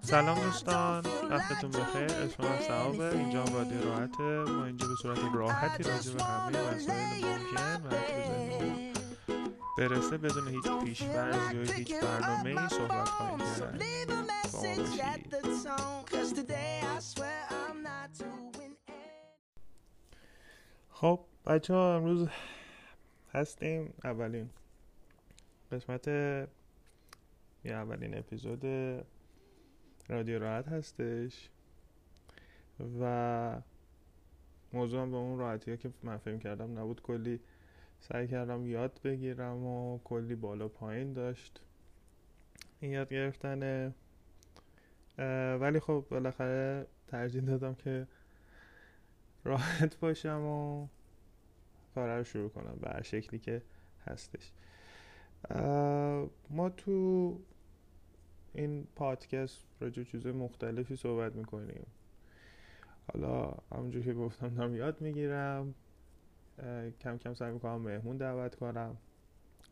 سلام 0.00 0.40
دوستان 0.40 1.04
وقتتون 1.30 1.70
بخیر. 1.70 2.12
اسم 2.12 2.42
من 2.42 2.60
صحابه 2.60 3.18
اینجا 3.18 3.44
رادیو 3.44 3.84
راحته. 3.84 4.22
ما 4.22 4.64
اینجا 4.64 4.86
به 4.88 4.94
صورت 5.02 5.18
راحتی 5.34 5.82
راجع 5.82 6.12
به 6.12 6.22
همه 6.24 6.74
مسائل 6.74 7.24
ممکن 7.24 7.86
و 7.86 7.90
حتی 7.90 8.92
برسه 9.78 10.18
بدون 10.18 10.48
هیچ 10.48 10.68
پیشورزی 10.84 11.56
یا 11.56 11.62
هیچ 11.62 11.94
برنامه 11.94 12.50
ای 12.50 12.68
صحبت 12.68 13.08
خواهیم 13.08 13.38
کرد. 13.58 13.82
خب 20.90 21.20
بچه 21.46 21.74
ها 21.74 21.96
امروز 21.96 22.28
هستیم. 23.34 23.94
اولین 24.04 24.50
قسمت 25.72 26.06
یا 26.06 26.48
اولین 27.64 28.18
اپیزود 28.18 28.60
رادیو 30.08 30.38
راحت 30.38 30.68
هستش 30.68 31.50
و 33.00 33.60
موضوعم 34.72 35.10
به 35.10 35.16
اون 35.16 35.38
راحتی 35.38 35.70
ها 35.70 35.76
که 35.76 35.90
من 36.02 36.16
فهم 36.16 36.38
کردم 36.38 36.78
نبود. 36.78 37.02
کلی 37.02 37.40
سعی 38.00 38.28
کردم 38.28 38.66
یاد 38.66 39.00
بگیرم 39.04 39.64
و 39.64 39.98
کلی 40.04 40.34
بالا 40.34 40.68
پایین 40.68 41.12
داشت. 41.12 41.60
این 42.80 42.90
یاد 42.90 43.08
گرفتنه. 43.12 43.94
ولی 45.60 45.80
خب 45.80 46.04
بالاخره 46.10 46.86
ترجیح 47.08 47.42
دادم 47.42 47.74
که 47.74 48.06
راحت 49.44 49.96
باشم 49.96 50.40
و 50.40 50.86
کار 51.94 52.18
رو 52.18 52.24
شروع 52.24 52.48
کنم 52.48 52.78
به 52.80 53.02
شکلی 53.02 53.38
که 53.38 53.62
هستش. 54.06 54.52
ما 56.50 56.70
تو 56.76 57.40
این 58.54 58.86
پادکست 58.96 59.66
راجع 59.80 60.02
چیز 60.02 60.26
مختلفی 60.26 60.96
صحبت 60.96 61.34
می‌کنیم. 61.34 61.86
حالا 63.12 63.54
همونجور 63.72 64.02
که 64.02 64.14
گفتم 64.14 64.48
دارم 64.48 64.76
یاد 64.76 65.00
می‌گیرم. 65.00 65.74
کم 67.00 67.18
کم 67.18 67.34
سعی 67.34 67.52
می‌کنم 67.52 67.80
مهمون 67.80 68.16
دعوت 68.16 68.54
کنم. 68.54 68.96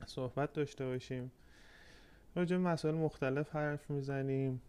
صحبت 0.07 0.53
داشته 0.53 0.85
باشیم. 0.85 1.33
راجع 2.37 2.57
مسائل 2.57 2.95
مختلف 2.95 3.57
حرف 3.57 3.91
می‌زنیم. 3.91 4.61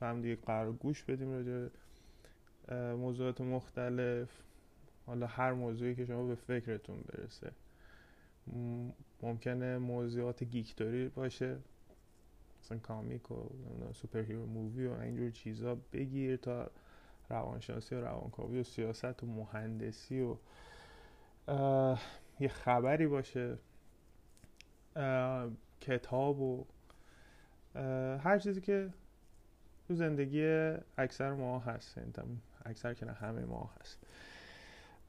به 0.00 0.06
هم 0.06 0.22
دیگه 0.22 0.36
قرار 0.36 0.72
گوش 0.72 1.04
بدیم 1.04 1.30
راجع 1.30 1.68
موضوعات 2.94 3.40
مختلف. 3.40 4.28
حالا 5.06 5.26
هر 5.26 5.52
موضوعی 5.52 5.94
که 5.94 6.04
شما 6.04 6.26
به 6.26 6.34
فکرتون 6.34 7.00
برسه. 7.00 7.52
ممکنه 9.22 9.78
موضوعات 9.78 10.44
geek 10.44 10.76
طوری 10.76 11.08
باشه. 11.08 11.56
مثلا 12.62 12.78
comic 12.78 13.30
و 13.30 13.48
superhero 13.92 14.46
movie 14.46 14.86
و 14.86 14.92
اینجور 14.92 15.30
چیزا 15.30 15.78
بگیر 15.92 16.36
تا 16.36 16.70
روانشناسی 17.30 17.94
و 17.94 18.00
روانکاوی 18.00 18.60
و 18.60 18.64
سیاست 18.64 19.22
و 19.22 19.26
مهندسی 19.26 20.20
و 20.20 20.36
یه 22.40 22.48
خبری 22.48 23.06
باشه. 23.06 23.58
کتاب 25.80 26.40
و 26.40 26.64
هر 28.18 28.38
چیزی 28.38 28.60
که 28.60 28.90
تو 29.88 29.94
زندگی 29.94 30.74
اکثر 30.98 31.32
ما 31.32 31.58
هست. 31.58 31.96
یعنی 31.96 32.12
اکثر 32.64 32.94
که 32.94 33.06
نه 33.06 33.12
همه 33.12 33.44
ما 33.44 33.70
هست. 33.80 33.98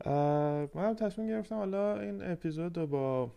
من 0.06 0.70
هم 0.76 0.94
تصمیم 0.94 1.28
گرفتم 1.28 1.56
حالا 1.56 2.00
این 2.00 2.24
اپیزود 2.24 2.78
رو 2.78 2.88
با 2.88 3.32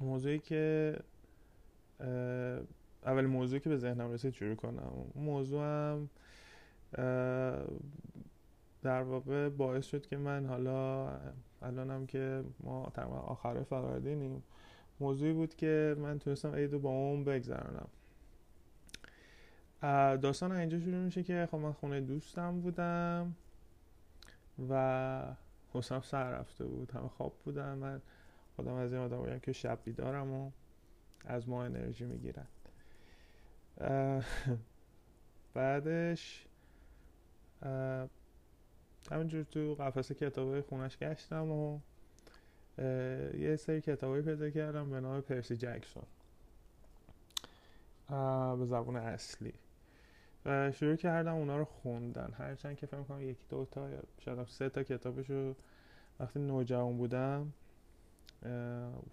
موضوعی 0.00 0.38
که 0.38 0.96
اول 3.06 3.26
موضوعی 3.26 3.60
که 3.60 3.68
به 3.68 3.76
ذهنم 3.76 4.12
رسید 4.12 4.34
شروع 4.34 4.54
کنم. 4.54 4.92
موضوعم 5.14 6.10
در 8.82 9.02
واقع 9.02 9.48
باعث 9.48 9.86
شد 9.86 10.06
که 10.06 10.16
من 10.16 10.46
حالا 10.46 11.08
الانم 11.62 12.06
که 12.06 12.44
ما 12.60 12.92
تقریبا 12.94 13.16
آخر 13.18 13.62
فروردینیم 13.62 14.42
موضوعی 15.00 15.32
بود 15.32 15.54
که 15.54 15.96
من 15.98 16.18
تونستم 16.18 16.54
عیدو 16.54 16.78
با 16.78 16.90
اون 16.90 17.24
بگذرانم 17.24 17.88
داستان 20.22 20.52
اینجا 20.52 20.80
شروع 20.80 21.04
میشه 21.04 21.22
که 21.22 21.48
خب 21.50 21.56
من 21.56 21.72
خونه 21.72 22.00
دوستم 22.00 22.60
بودم. 22.60 23.34
و 24.70 25.34
حسام 25.74 26.00
سر 26.00 26.30
رفته 26.30 26.64
بود. 26.64 26.90
همه 26.90 27.08
خواب 27.08 27.34
بودن. 27.44 27.74
من 27.74 28.02
خودم 28.56 28.74
از 28.74 28.92
این 28.92 29.02
آدم 29.02 29.38
که 29.38 29.52
شب 29.52 29.78
بیدارم 29.84 30.32
و 30.32 30.50
از 31.24 31.48
ما 31.48 31.64
انرژی 31.64 32.04
می‌گیرن. 32.04 32.46
بعدش 35.54 36.46
همینجور 39.10 39.42
تو 39.42 39.74
قفسه 39.74 40.14
کتابای 40.14 40.60
خونش 40.60 40.98
گشتم 40.98 41.50
و 41.50 41.80
یه 43.38 43.56
سری 43.56 43.80
کتابایی 43.80 44.22
پیدا 44.22 44.50
کردم 44.50 44.90
به 44.90 45.00
نام 45.00 45.20
پرسی 45.20 45.56
جکسون. 45.56 46.06
به 48.58 48.66
زبان 48.66 48.96
اصلی. 48.96 49.52
و 50.46 50.72
شروع 50.72 50.96
کردم 50.96 51.34
اونا 51.34 51.56
رو 51.56 51.64
خوندن. 51.64 52.32
هرچند 52.38 52.76
که 52.76 52.86
فکر 52.86 53.02
کنم 53.02 53.22
یکی 53.22 53.44
دو 53.48 53.64
تا 53.64 53.90
یا 53.90 54.02
شاید 54.18 54.46
سه 54.46 54.68
تا 54.68 54.82
کتابش 54.82 55.30
رو 55.30 55.54
وقتی 56.20 56.40
نوجوان 56.40 56.96
بودم 56.96 57.52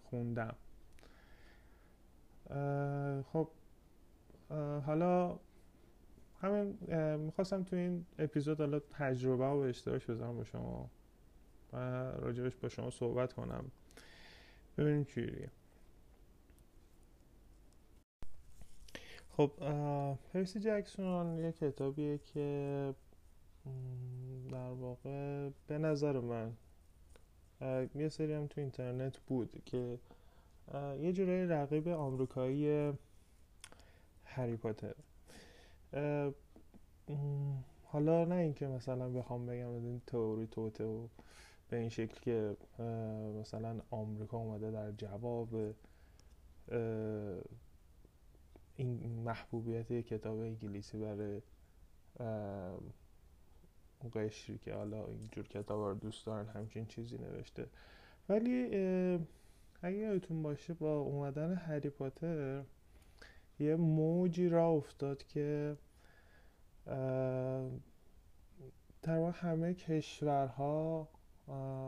خوندم. 0.03 0.55
خب 3.31 3.49
حالا 4.85 5.39
همین 6.41 6.77
می‌خواستم 7.15 7.63
تو 7.63 7.75
این 7.75 8.05
اپیزود 8.19 8.59
حالا 8.59 8.79
تجربه 8.79 9.45
و 9.45 9.57
اشتراک 9.57 10.07
بذارم 10.07 10.37
با 10.37 10.43
شما 10.43 10.89
و 11.73 11.77
راجبش 12.11 12.55
با 12.55 12.69
شما 12.69 12.89
صحبت 12.89 13.33
کنم. 13.33 13.71
ببینیم 14.77 15.03
چیه 15.03 15.49
خب 19.37 19.51
پرسی 20.33 20.59
جکسون 20.59 21.39
یه 21.39 21.51
کتابیه 21.51 22.17
که 22.17 22.93
در 24.51 24.69
واقع 24.69 25.49
به 25.67 25.77
نظر 25.77 26.19
من 26.19 26.53
یه 27.95 28.09
سری 28.09 28.33
هم 28.33 28.47
تو 28.47 28.61
اینترنت 28.61 29.17
بود 29.17 29.61
که 29.65 29.99
یه 31.01 31.13
جورایی 31.13 31.45
رقیب 31.45 31.87
آمریکایی 31.87 32.93
هری 34.25 34.55
پاتر. 34.55 34.95
حالا 37.83 38.25
نه 38.25 38.35
اینکه 38.35 38.67
مثلا 38.67 39.09
بخوام 39.09 39.45
بگم 39.45 39.69
این 39.69 40.01
تئوری 40.07 40.47
توته 40.47 40.83
و 40.83 41.07
به 41.69 41.77
این 41.77 41.89
شکل 41.89 42.19
که 42.21 42.57
مثلا 43.39 43.81
آمریکا 43.91 44.37
اومده 44.37 44.71
در 44.71 44.91
جواب 44.91 45.49
این 48.77 49.21
محبوبیت 49.25 49.91
کتاب 49.91 50.39
انگلیسی 50.39 50.97
برای 50.97 51.41
قشری 54.13 54.57
که 54.57 54.73
حالا 54.73 55.05
اینجور 55.05 55.47
کتاب 55.47 55.79
رو 55.79 55.93
دوست 55.93 56.25
دارن 56.25 56.47
همچین 56.47 56.85
چیزی 56.85 57.17
نوشته. 57.17 57.67
ولی 58.29 58.63
اگه 59.81 59.97
یادتون 59.97 60.43
باشه 60.43 60.73
با 60.73 60.97
اومدن 60.97 61.53
هری 61.53 61.89
پاتر 61.89 62.63
یه 63.59 63.75
موجی 63.75 64.49
را 64.49 64.69
افتاد 64.69 65.23
که 65.23 65.77
در 69.01 69.17
واقع 69.17 69.31
همه 69.31 69.73
کشورها 69.73 71.07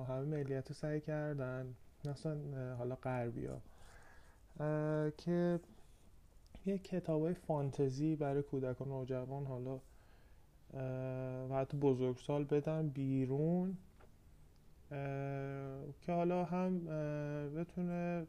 همه 0.07 0.25
ملیت 0.25 0.73
سعی 0.73 1.01
کردن 1.01 1.75
مثلا 2.05 2.75
حالا 2.75 2.95
غربی 2.95 3.45
ها 3.45 3.61
که 5.09 5.59
یه 6.69 6.78
کتاب 6.78 7.22
های 7.22 7.34
فانتزی 7.34 8.16
برای 8.16 8.43
کودکان 8.43 8.88
و 8.88 8.99
نوجوان 8.99 9.46
حالا 9.46 9.79
و 11.49 11.55
حتی 11.55 11.78
بزرگسال 11.78 12.43
بدن 12.43 12.90
بیرون 12.90 13.78
که 16.02 16.11
حالا 16.11 16.46
هم 16.46 16.85
بتونه 17.55 18.28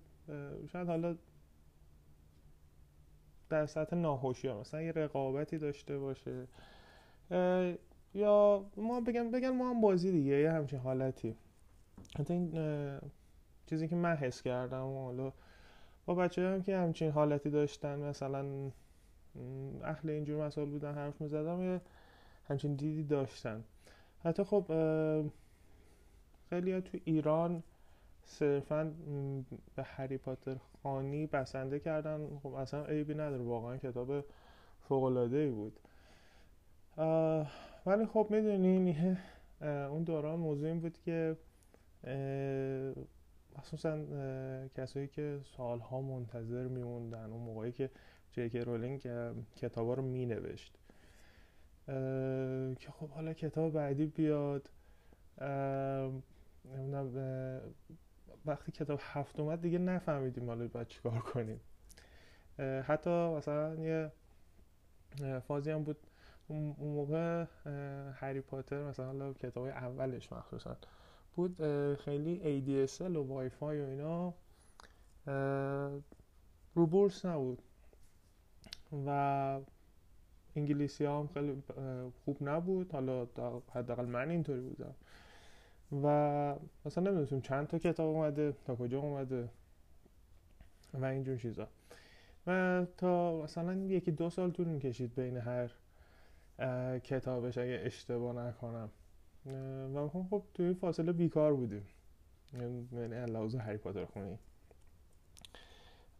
شاید 0.73 0.89
حالا 0.89 1.17
در 3.51 3.67
سطح 3.67 3.97
ناهوشیار 3.97 4.61
مثلا 4.61 4.83
یه 4.83 4.93
رقابتی 4.93 5.59
داشته 5.59 5.99
باشه. 5.99 6.47
یا 8.15 8.65
ما 8.77 9.01
بگم 9.01 9.31
بگن 9.31 9.51
ما 9.51 9.71
هم 9.71 9.81
بازی 9.81 10.13
دیگه 10.13 10.41
یه 10.41 10.53
همچین 10.53 10.79
حالتی. 10.79 11.37
حتی 12.19 12.35
این 12.35 12.53
چیزی 13.67 13.89
که 13.89 13.97
من 13.97 14.17
حس 14.17 14.43
کردم 14.43 14.85
و 14.85 15.05
حالا 15.05 15.33
با 16.07 16.15
بچه 16.15 16.49
هم 16.49 16.63
که 16.63 16.77
همچین 16.77 17.11
حالتی 17.11 17.51
داشتن 17.51 17.99
مثلا 17.99 18.71
اهل 19.83 20.11
اینجور 20.11 20.47
مسائل 20.47 20.69
بودن 20.69 20.95
حرف 20.95 21.21
می‌زدم 21.21 21.63
یه 21.63 21.81
همچین 22.49 22.75
دیدی 22.75 23.05
داشتن. 23.05 23.65
حتی 24.25 24.45
خب 24.45 24.65
خیلی 26.51 26.81
تو 26.81 26.99
ایران 27.05 27.63
صرفا 28.25 28.93
به 29.77 29.83
هری 29.83 30.19
پاتر 30.19 30.57
خانی 30.83 31.27
بسنده 31.27 31.79
کردن. 31.81 32.39
خب 32.43 32.55
اصلا 32.55 32.85
عیبی 32.85 33.15
نداره 33.15 33.43
واقعا 33.43 33.77
کتاب 33.77 34.25
فوق 34.89 35.03
العاده 35.03 35.37
ای 35.37 35.51
بود 35.51 35.81
ولی 37.87 38.07
خب 38.07 38.27
می‌دونین 38.31 39.17
اون 39.61 40.03
دوران 40.03 40.39
موضوع 40.39 40.69
این 40.69 40.81
بود 40.81 40.99
که 40.99 41.37
مخصوصا 43.59 43.99
کسایی 44.69 45.09
که 45.09 45.41
سالها 45.57 46.01
منتظر 46.01 46.69
میموندن 46.69 47.25
اون 47.33 47.43
موقعی 47.43 47.73
که 47.73 47.91
جیکی 48.33 48.61
رولینگ 48.61 49.09
کتابا 49.57 49.95
رو 49.95 50.03
مینوشت. 50.03 50.79
که 52.79 52.91
خب 52.91 53.09
حالا 53.09 53.33
کتاب 53.33 53.73
بعدی 53.73 54.07
بیاد 54.07 54.71
وقتی 58.47 58.73
کتاب 58.73 59.01
هفت 59.03 59.41
اومد 59.41 59.63
دیگه 59.63 59.79
نفهمیدیم 59.79 60.47
حالا 60.47 60.69
باید 60.69 60.89
چیکار 60.89 61.19
کنیم. 61.19 61.61
حتی 62.59 63.11
مثلا 63.11 63.75
یه 63.75 64.13
فازی 65.41 65.71
هم 65.71 65.83
بود. 65.83 65.97
اون 66.49 66.77
موقع 66.79 67.45
هری 68.15 68.41
پاتر 68.41 68.85
مثلا 68.85 69.07
حالا 69.07 69.33
کتاب 69.33 69.65
اولش 69.65 70.33
مخصوصا. 70.33 70.77
بود 71.37 71.57
خیلی 71.97 72.63
ADSL 72.63 73.01
و 73.17 73.29
وای 73.29 73.49
فای 73.49 73.81
و 73.81 73.85
اینا 73.85 74.35
رو 76.75 76.87
بورس 76.87 77.25
نبود. 77.27 77.63
و 79.07 79.61
انگلیسی 80.57 81.05
هم 81.05 81.29
خیلی 81.35 81.63
خوب 82.25 82.37
نبود. 82.41 82.93
حالا 82.93 83.27
حداقل 83.73 84.05
من 84.05 84.31
اینطوری 84.31 84.61
بودم. 84.61 84.95
و 86.03 86.57
مثلا 86.85 87.05
نمی‌دونستیم 87.05 87.41
چند 87.41 87.67
تا 87.67 87.79
کتاب 87.79 88.17
اومده 88.17 88.53
تا 88.65 88.77
کجا 88.77 88.99
اومده 88.99 89.49
و 90.95 91.05
اینجور 91.05 91.37
چیزا. 91.37 91.69
و 92.47 92.87
تا 92.97 93.43
مثلا 93.43 93.75
یکی 93.75 94.11
دو 94.11 94.31
سال 94.31 94.51
طول 94.51 94.67
می‌کشید 94.67 95.15
بین 95.15 95.37
هر 95.37 95.71
کتابش 96.99 97.59
اگه 97.59 97.81
اشتباه 97.85 98.47
نکنم. 98.47 98.91
و 99.95 100.09
خب, 100.09 100.27
خب 100.31 100.43
توی 100.55 100.67
این 100.67 100.75
فاصله 100.75 101.13
بیکار 101.13 101.55
بودیم. 101.55 101.87
یعنی 102.93 103.27
لحاظ 103.27 103.55
هری 103.55 103.77
پاتر 103.77 104.05
خونی. 104.05 104.39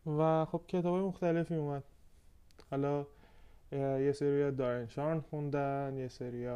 و 0.07 0.45
خب 0.45 0.63
کتاب 0.69 0.95
مختلفی 0.99 1.55
اومد. 1.55 1.85
حالا 2.71 3.07
یه 3.73 4.13
سری 4.13 4.51
دارن 4.51 4.87
شارن 4.87 5.21
خوندن 5.21 5.95
یه 5.97 6.09
سری 6.09 6.49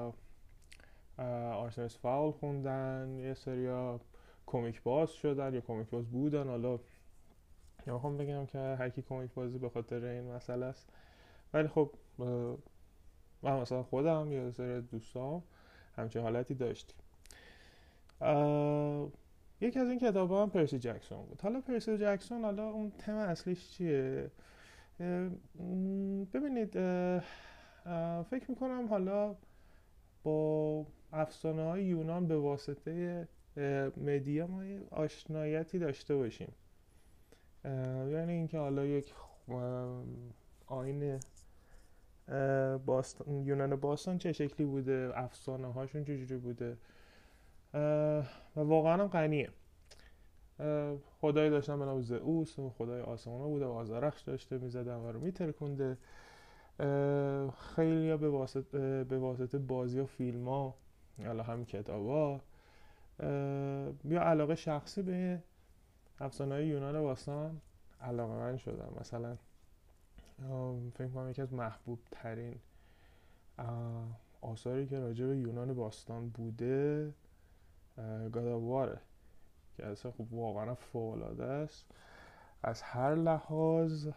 آرسنس 1.18 1.98
فاول 1.98 2.32
خوندن 2.32 3.18
یه 3.18 3.34
سری 3.34 3.98
کمیک 4.46 4.82
باز 4.82 5.10
شدن 5.10 5.54
یا 5.54 5.60
کمیک 5.60 5.90
باز 5.90 6.06
بودن. 6.06 6.48
حالا 6.48 6.78
یا 7.86 7.94
می‌خوام 7.94 8.16
بگم 8.16 8.46
که 8.46 8.58
هر 8.58 8.88
کی 8.88 9.02
کمیک 9.02 9.30
بازی 9.34 9.58
به 9.58 9.68
خاطر 9.68 10.04
این 10.04 10.32
مسئله 10.32 10.66
است. 10.66 10.88
ولی 11.54 11.68
خب 11.68 11.90
من 13.42 13.60
مثلا 13.60 13.82
خودم 13.82 14.32
یا 14.32 14.52
سری 14.52 14.80
دوستام 14.80 15.42
همچین 15.96 16.22
حالتی 16.22 16.54
داشتیم. 16.54 16.96
یکی 19.60 19.78
از 19.78 19.88
این 19.88 19.98
کتاب 19.98 20.32
هم 20.32 20.50
پرسی 20.50 20.78
جکسون 20.78 21.26
بود. 21.26 21.40
حالا 21.40 21.60
پرسی 21.60 21.98
جکسون 21.98 22.44
حالا 22.44 22.70
اون 22.70 22.90
تم 22.90 23.16
اصلیش 23.16 23.70
چیه؟ 23.70 24.30
ببینید 26.34 26.70
فکر 28.30 28.44
می‌کنم 28.48 28.86
حالا 28.90 29.36
با 30.22 30.86
افسانه 31.12 31.62
های 31.62 31.84
یونان 31.84 32.26
به 32.26 32.36
واسطه 32.36 33.28
مدیا 33.96 34.46
ما 34.46 34.62
آشنایتی 34.90 35.78
داشته 35.78 36.16
باشیم. 36.16 36.52
یعنی 38.10 38.32
اینکه 38.32 38.58
حالا 38.58 38.84
یک 38.84 39.14
آین 40.66 41.20
باستان 42.86 43.46
یونان 43.46 43.76
باستان 43.76 44.18
چه 44.18 44.32
شکلی 44.32 44.66
بوده؟ 44.66 45.12
افسانه 45.14 45.72
هاشون 45.72 46.04
چجوری 46.04 46.36
بوده؟ 46.36 46.76
و 47.74 48.22
واقعا 48.56 48.92
هم 48.92 49.06
غنیه. 49.06 49.50
خدایی 51.20 51.50
داشتن 51.50 51.78
به 51.78 51.84
نام 51.84 52.00
زئوس 52.00 52.60
خدای 52.60 53.00
آسمان 53.00 53.48
بوده 53.48 53.66
و 53.66 53.72
آزارخش 53.72 54.22
داشته 54.22 54.58
می‌زدن 54.58 54.96
و 54.96 55.12
رو 55.12 55.20
میترکونده. 55.20 55.98
خیلی 57.76 58.16
به 58.16 58.28
واسطه, 58.28 59.04
به 59.04 59.18
واسطه 59.18 59.58
بازی 59.58 60.00
و 60.00 60.06
فیلم 60.06 60.48
ها 60.48 60.74
حالا 61.24 61.42
هم 61.42 61.64
کتاب 61.64 62.06
ها 62.08 62.40
یا 64.04 64.22
علاقه 64.22 64.54
شخصی 64.54 65.02
به 65.02 65.42
افسانه 66.20 66.54
های 66.54 66.66
یونان 66.66 67.02
باستان 67.02 67.60
علاقه 68.00 68.32
من 68.32 68.56
شدم 68.56 68.92
مثلا. 69.00 69.36
فکر 70.94 71.08
کنم 71.08 71.30
یکی 71.30 71.42
از 71.42 71.52
محبوب 71.52 71.98
ترین 72.10 72.60
آثاری 74.40 74.86
که 74.86 74.98
راجع 74.98 75.26
به 75.26 75.36
یونان 75.36 75.74
باستان 75.74 76.28
بوده 76.28 77.12
گاداواره 78.32 79.00
که 79.76 79.86
اصلا 79.86 80.12
خب 80.12 80.32
واقعا 80.32 80.74
فوقلاده 80.74 81.44
است. 81.44 81.86
از 82.62 82.82
هر 82.82 83.14
لحاظ 83.14 84.08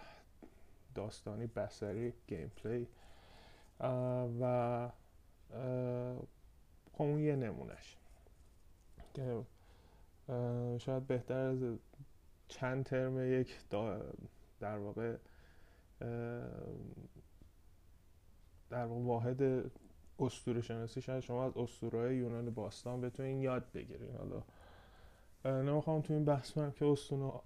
داستانی 0.96 1.48
بسری 1.48 2.14
گیم 2.28 2.52
پلی 2.64 2.88
و 4.42 4.90
خب 6.94 7.04
اون 7.04 7.20
یه 7.20 7.36
نمونش 7.36 7.98
که 9.14 9.44
شاید 10.78 11.08
بهتر 11.08 11.34
از 11.34 11.60
چند 12.48 12.86
ترم 12.86 13.40
یک 13.40 13.56
در 14.60 14.78
واقع 14.78 15.16
در 18.70 18.86
واحد 18.86 19.72
اسطوره 20.20 20.62
شناسی 20.62 21.02
شاید 21.02 21.20
شما 21.20 21.46
از 21.46 21.52
اسطوره 21.56 22.16
یونان 22.16 22.50
باستان 22.50 23.02
بتونین 23.02 23.42
یاد 23.42 23.72
بگیرین. 23.74 24.16
حالا 24.16 24.44
نمی‌خوام 25.46 26.02
تو 26.02 26.14
این 26.14 26.26
بحث 26.26 26.52
کنم 26.52 26.72
که 26.72 26.96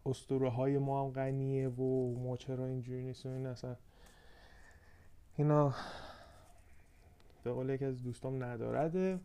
اسطوره 0.06 0.50
های 0.50 0.77
ما 0.77 1.03
هم 1.06 1.12
غنیه 1.12 1.69
و 1.69 2.15
ما 2.19 2.38
چرا 2.38 2.65
اینجوری 2.65 3.03
نیست 3.03 3.25
این 3.25 3.45
اصلا 3.45 3.75
اینا 5.38 5.74
به 7.44 7.51
قول 7.51 7.69
یکی 7.69 7.86
از 7.86 8.03
دوستام 8.03 8.44
ندارده. 8.44 9.19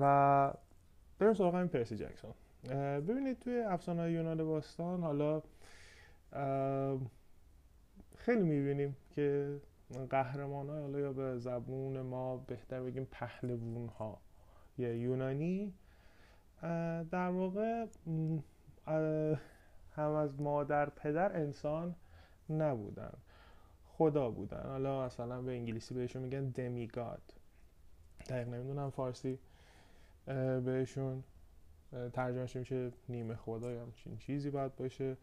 و 0.00 0.52
بریم 1.18 1.34
سراغ 1.34 1.54
این 1.54 1.68
پرسی 1.68 1.96
جکسون. 1.96 2.32
ببینید 3.00 3.38
توی 3.38 3.60
افسانه 3.60 4.12
یونان 4.12 4.44
باستان 4.44 5.02
حالا 5.02 5.42
خیلی 8.22 8.42
می‌بینیم 8.42 8.96
که 9.10 9.56
قهرمان 10.10 10.68
های 10.68 10.80
حالا 10.80 11.00
یا 11.00 11.12
به 11.12 11.38
زبون 11.38 12.00
ما 12.00 12.36
بهتر 12.36 12.80
بگیم 12.80 13.08
پهلوون 13.10 13.88
ها 13.88 14.20
یا 14.78 14.94
یونانی 14.94 15.72
در 17.10 17.28
واقع 17.28 17.86
هم 19.96 20.12
از 20.12 20.40
مادر 20.40 20.90
پدر 20.90 21.36
انسان 21.36 21.94
نبودن 22.50 23.12
خدا 23.86 24.30
بودن. 24.30 24.62
حالا 24.66 25.06
مثلا 25.06 25.42
به 25.42 25.52
انگلیسی 25.52 25.94
بهشون 25.94 26.22
میگن 26.22 26.44
دمیگاد 26.48 27.22
دقیق 28.28 28.48
نمی‌دونم 28.48 28.90
فارسی 28.90 29.38
بهشون 30.64 31.24
ترجمهش 32.12 32.56
میشه 32.56 32.90
نیمه 33.08 33.36
خدا 33.36 33.72
یا 33.72 33.82
همچین 33.82 34.16
چیزی 34.18 34.50
باید 34.50 34.76
باشه. 34.76 35.16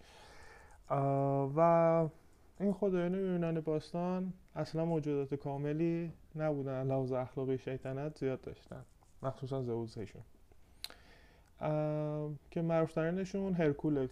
و 1.56 2.10
این 2.60 2.74
خدایان 2.74 3.14
یونان 3.14 3.60
باستان 3.60 4.34
اصلا 4.56 4.86
موجودات 4.86 5.36
کاملی 5.36 6.12
نبودن 6.36 6.88
لحاظ 6.88 7.12
اخلاقی 7.12 7.58
شیطنت 7.58 8.18
زیاد 8.18 8.42
داشتن 8.42 8.86
مخصوصا 9.24 9.64
زئوسشون 9.64 10.22
که 12.52 12.62
معروف 12.62 12.94
ترینشون 12.94 13.54
هرکوله 13.54 14.02
یه 14.02 14.10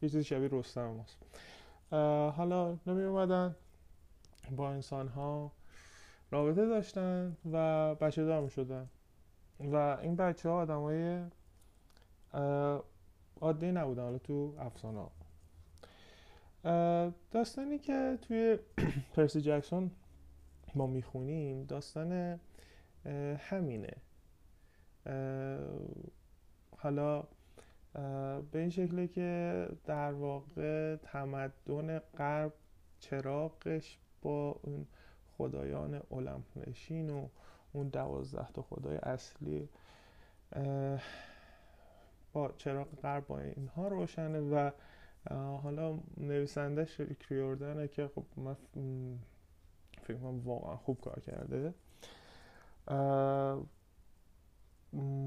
چیزی 0.00 0.24
شبیه 0.24 0.48
رستم 0.52 0.86
ماست 0.86 1.18
حالا 2.36 2.76
نمی 2.86 3.02
اومدن 3.02 3.56
با 4.56 4.70
انسان 4.70 5.08
ها 5.08 5.52
رابطه 6.30 6.66
داشتن 6.66 7.36
و 7.52 7.94
بچه 7.94 8.24
دار 8.24 8.48
شدن. 8.48 8.88
و 9.60 9.76
این 10.02 10.16
بچه 10.16 10.48
ها 10.48 10.60
آدم 10.60 10.80
های 10.80 11.20
عادی 13.40 13.72
نبودن 13.72 14.02
حالا 14.02 14.18
تو 14.18 14.54
افسانه 14.58 14.98
ها 14.98 15.17
داستانی 17.30 17.78
که 17.78 18.18
توی 18.22 18.58
پرسی 19.14 19.40
جکسون 19.40 19.90
ما 20.74 20.86
می‌خونیم 20.86 21.64
داستان 21.64 22.40
همینه. 23.38 23.96
حالا 26.76 27.24
به 28.52 28.58
این 28.58 28.70
شکله 28.70 29.08
که 29.08 29.68
در 29.84 30.12
واقع 30.12 30.96
تمدن 30.96 31.98
غرب 31.98 32.52
چراغش 33.00 33.98
با 34.22 34.60
اون 34.62 34.86
خدایان 35.38 36.02
المپ 36.10 36.68
نشین 36.68 37.10
و 37.10 37.28
اون 37.72 37.88
دوازده 37.88 38.52
تا 38.52 38.62
خدای 38.62 38.96
اصلی 38.96 39.68
با 42.32 42.52
چراغ 42.56 42.88
غرب 43.02 43.26
با 43.26 43.38
اینها 43.40 43.88
روشنه 43.88 44.40
و 44.40 44.70
حالا 45.62 45.98
نویسندهش 46.16 47.00
کریوردنه 47.00 47.88
که 47.88 48.08
خب 48.14 48.24
من 48.36 48.56
فکر 50.02 50.16
کنم 50.16 50.40
واقعا 50.40 50.76
خوب 50.76 51.00
کار 51.00 51.20
کرده. 51.20 51.74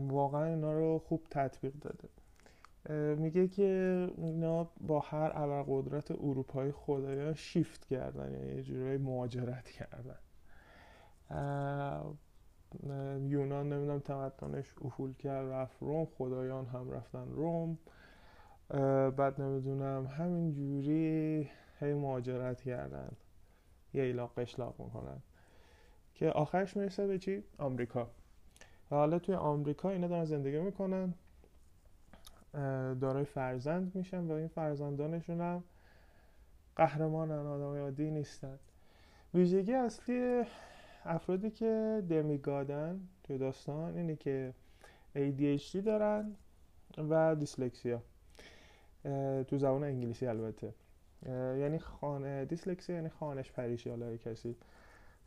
واقعا 0.08 0.46
اینا 0.46 0.74
رو 0.74 1.00
خوب 1.00 1.28
تطبیق 1.30 1.74
داده. 1.74 2.10
میگه 3.16 3.48
که 3.48 4.10
اینا 4.18 4.64
با 4.64 5.00
هر 5.00 5.32
ابرقدرت 5.36 6.12
اروپایی 6.12 6.72
خدایان 6.72 7.34
شیفت 7.34 7.86
کردن 7.86 8.34
یعنی 8.34 8.56
یه 8.56 8.64
جورایی 8.64 8.98
مهاجرت 8.98 9.70
کردن. 9.70 10.18
یونان 13.28 13.74
نمی‌دونم 13.74 14.00
تمدنش 14.00 14.76
افول 14.82 15.14
کرد 15.14 15.52
رفت 15.52 15.78
روم 15.80 16.06
خدایان 16.06 16.66
هم 16.66 16.92
رفتن 16.92 17.28
روم. 17.28 17.78
بعد 19.18 19.42
نمی‌دونم 19.42 20.06
همین 20.06 20.54
جوری 20.54 21.50
هی 21.80 21.94
مهاجرت 21.94 22.62
کردن. 22.62 23.12
یه 23.94 24.04
ایلاق 24.04 24.40
قشلاق 24.40 24.76
می‌کنن. 24.80 25.22
که 26.14 26.30
آخرش 26.30 26.78
می‌رسه 26.78 27.08
به 27.08 27.20
چی؟ 27.20 27.44
آمریکا. 27.58 28.04
و 28.92 28.96
حالا 28.96 29.20
توی 29.20 29.36
آمریکا 29.36 29.90
اینا 29.90 30.08
دارن 30.08 30.26
زندگی 30.26 30.60
می‌کنن. 30.60 31.14
دارای 33.02 33.26
فرزند 33.26 33.96
میشن 33.96 34.28
و 34.28 34.32
این 34.32 34.48
فرزندانشون 34.48 35.42
هم 35.42 35.64
قهرمانن 36.76 37.46
آدم 37.46 37.82
عادی 37.82 38.12
نیستن. 38.12 38.60
ویژگی 39.34 39.74
اصلی 39.74 40.44
افرادی 41.06 41.52
که 41.52 42.04
دمیگادن 42.10 43.00
توی 43.24 43.38
داستان 43.38 43.98
اینه 43.98 44.16
که 44.16 44.54
ADHD 45.16 45.76
دارن 45.76 46.36
و 46.98 47.36
دیسلکسیا. 47.36 48.02
تو 49.48 49.58
زبان 49.58 49.84
انگلیسی 49.84 50.28
البته. 50.28 50.74
یعنی 51.60 51.80
خانه 51.80 52.46
دیسلکسیا 52.46 52.96
یعنی 52.96 53.10
خانش 53.10 53.52
پریشی 53.52 53.90
حالا 53.90 54.18
کسی 54.18 54.56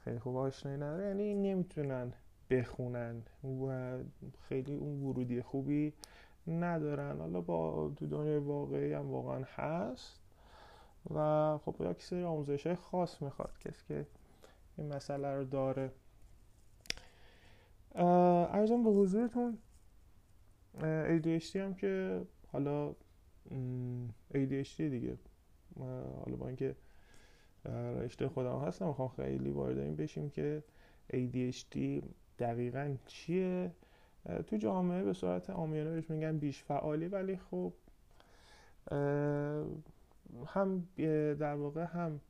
خیلی 0.05 0.19
خوب 0.19 0.37
آشنایی 0.37 0.79
نداره 0.79 1.07
یعنی 1.07 1.35
نمی‌تونن 1.35 2.13
بخونن 2.51 3.23
و 3.45 3.99
خیلی 4.49 4.75
اون 4.75 5.03
ورودی 5.03 5.43
خوبی 5.43 5.93
ندارن. 6.47 7.19
حالا 7.19 7.41
با 7.41 7.91
تو 7.97 8.07
دنیای 8.07 8.39
واقعی 8.39 8.93
هم 8.93 9.11
واقعا 9.11 9.45
هست 9.45 10.21
و 11.15 11.59
خب 11.59 11.77
یک 11.91 12.03
سری 12.03 12.23
آموزش 12.25 12.75
خاص 12.75 13.23
می‌خواد 13.23 13.59
کسی 13.61 13.85
که 13.89 14.07
این 14.79 14.95
مسئله 14.95 15.35
رو 15.35 15.45
داره. 15.45 15.91
ارزم 17.95 18.85
به 18.85 18.91
حضورتون 18.91 19.59
ADHD 20.83 21.57
هم 21.57 21.75
که 21.75 22.23
حالا 22.53 22.95
ADHD 24.35 24.81
دیگه. 24.81 25.19
حالا 26.25 26.37
با 26.39 26.47
اینکه 26.47 26.77
رشته 27.99 28.29
خودم 28.29 28.59
هست 28.59 28.83
نمی‌خوام 28.83 29.09
خیلی 29.09 29.51
وارد 29.51 29.79
این 29.79 29.97
بشیم 29.97 30.31
که 30.31 30.63
ADHD 31.13 31.79
دقیقا 32.39 32.97
چیه؟ 33.07 33.71
تو 34.47 34.57
جامعه 34.57 35.03
به 35.03 35.13
صورت 35.13 35.51
آمیانه 35.51 35.91
بهش 35.91 36.11
میگن 36.11 36.39
بیش 36.39 36.63
فعالی 36.63 37.09
ولی 37.09 37.37
خب 37.37 37.73
هم 40.47 40.89
در 41.35 41.55
واقع 41.55 41.85
هم 41.85 42.21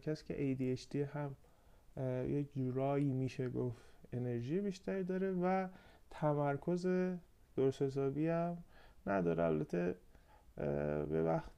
کسی 0.00 0.24
که 0.24 0.76
ADHD 0.76 0.96
هم 0.96 1.36
یک 2.28 2.54
جورایی 2.54 3.12
میشه 3.12 3.48
گفت 3.48 3.82
انرژی 4.12 4.60
بیشتری 4.60 5.04
داره 5.04 5.32
و 5.32 5.68
تمرکز 6.10 6.86
درست 7.56 7.82
حسابی 7.82 8.28
هم 8.28 8.58
نداره. 9.06 9.42
البته 9.42 9.94
به 10.56 11.22
وقت. 11.22 11.50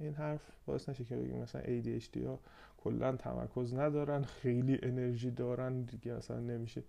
این 0.00 0.14
حرف 0.14 0.40
باعث 0.66 0.88
نشه 0.88 1.04
که 1.04 1.16
بگیم 1.16 1.38
مثلا 1.38 1.62
ADHD 1.62 2.16
ها 2.26 2.38
کلا 2.84 3.16
تمرکز 3.16 3.74
ندارن 3.74 4.22
خیلی 4.22 4.78
انرژی 4.82 5.30
دارن 5.30 5.82
دیگه 5.82 6.12
اصلا 6.12 6.40
نمیشه. 6.40 6.82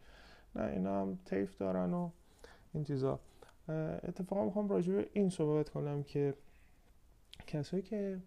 نه 0.56 0.64
اینا 0.64 1.02
هم 1.02 1.20
تیف 1.26 1.58
دارن 1.58 1.94
و 1.94 2.10
این 2.74 2.84
چیزا. 2.84 3.20
اتفاقا 4.04 4.46
می‌خوام 4.46 4.70
راجع 4.70 4.94
به 4.94 5.10
این 5.14 5.30
صحبت 5.30 5.70
کنم 5.70 6.04
که 6.04 6.34
کسایی 7.48 7.84
که 7.84 8.20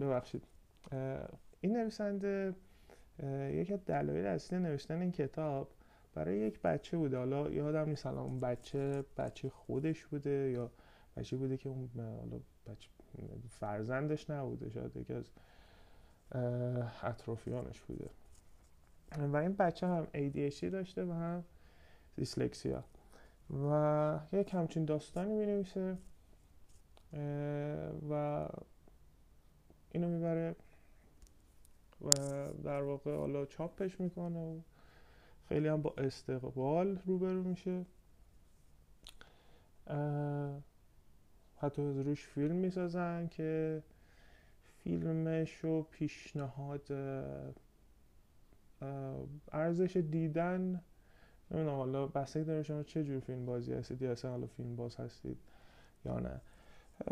ببخشید. 0.00 0.44
این 1.60 1.76
نویسنده 1.76 2.54
یکی 3.52 3.72
از 3.72 3.84
دلایل 3.84 4.26
اصلی 4.26 4.58
نوشتن 4.58 5.00
این 5.00 5.12
کتاب 5.12 5.68
برای 6.14 6.38
یک 6.38 6.62
بچه 6.62 6.96
بوده. 6.96 7.18
حالا 7.18 7.50
یادم 7.50 7.88
نیست 7.88 8.06
الان 8.06 8.24
اون 8.24 8.40
بچه 8.40 9.04
بچه 9.16 9.48
خودش 9.48 10.06
بوده 10.06 10.30
یا 10.30 10.70
بچه 11.16 11.36
بوده 11.36 11.56
که 11.56 11.68
اون 11.68 11.90
بچه 12.66 12.88
فرزندش 13.48 14.30
نبوده 14.30 14.70
شاید 14.70 14.96
یکی 14.96 15.12
از 15.12 15.30
اطرافیانش 17.02 17.80
بوده. 17.80 18.10
و 19.18 19.36
این 19.36 19.52
بچه 19.52 19.86
هم 19.86 20.06
ADHD 20.14 20.64
داشته 20.64 21.04
و 21.04 21.12
هم 21.12 21.44
دیسلکسیا. 22.16 22.84
و 23.50 24.20
یک 24.32 24.54
همچین 24.54 24.84
داستانی 24.84 25.34
می 25.34 25.64
و 28.10 28.48
اینو 29.92 30.08
می‌بره 30.08 30.56
و 32.00 32.10
در 32.64 32.82
واقع 32.82 33.16
حالا 33.16 33.46
چاپش 33.46 34.00
می‌کنه 34.00 34.38
و 34.38 34.60
خیلی 35.48 35.68
هم 35.68 35.82
با 35.82 35.94
استقبال 35.98 36.98
روبرو 37.06 37.42
میشه. 37.42 37.86
حتی 41.60 41.82
روش 41.82 42.26
فیلم 42.26 42.56
می‌سازن 42.56 43.28
که 43.28 43.82
فیلمش 44.62 45.54
رو 45.54 45.82
پیشنهاد 45.82 46.92
ارزش 49.52 49.96
دیدن 49.96 50.80
نمی‌دونم 51.50 51.76
حالا 51.76 52.06
بسته 52.06 52.44
داره 52.44 52.62
شما 52.62 52.82
چه 52.82 53.04
جور 53.04 53.20
فیلم 53.20 53.46
بازی 53.46 53.72
هستید 53.72 54.02
یا 54.02 54.12
اصلا 54.12 54.30
حالا 54.30 54.46
فیلم 54.46 54.76
باز 54.76 54.96
هستید 54.96 55.36
یا 56.04 56.18
نه. 56.18 56.40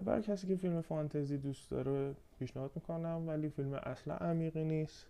برای 0.04 0.22
کسی 0.22 0.46
که 0.46 0.56
فیلم 0.56 0.80
فانتزی 0.80 1.38
دوست 1.38 1.70
داره 1.70 2.14
پیشنهاد 2.38 2.70
می‌کنم 2.74 3.28
ولی 3.28 3.48
فیلم 3.48 3.72
اصلا 3.74 4.14
عمیقی 4.14 4.64
نیست 4.64 5.06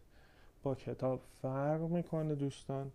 با 0.62 0.74
کتاب 0.74 1.20
فرق 1.42 1.80
می‌کنه 1.80 2.34
دوستان. 2.34 2.92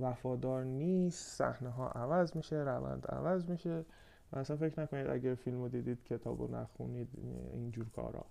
وفادار 0.00 0.64
نیست 0.64 1.36
صحنه 1.36 1.70
ها 1.70 1.88
عوض 1.88 2.36
میشه 2.36 2.56
روند 2.56 3.06
عوض 3.06 3.50
میشه. 3.50 3.84
و 4.32 4.38
اصلا 4.38 4.56
فکر 4.56 4.80
نکنید 4.80 5.06
اگر 5.06 5.34
فیلم 5.34 5.62
رو 5.62 5.68
دیدید 5.68 6.04
کتاب 6.04 6.42
رو 6.42 6.54
نخونید 6.54 7.08
اینجور 7.52 7.86
کارا. 7.88 8.24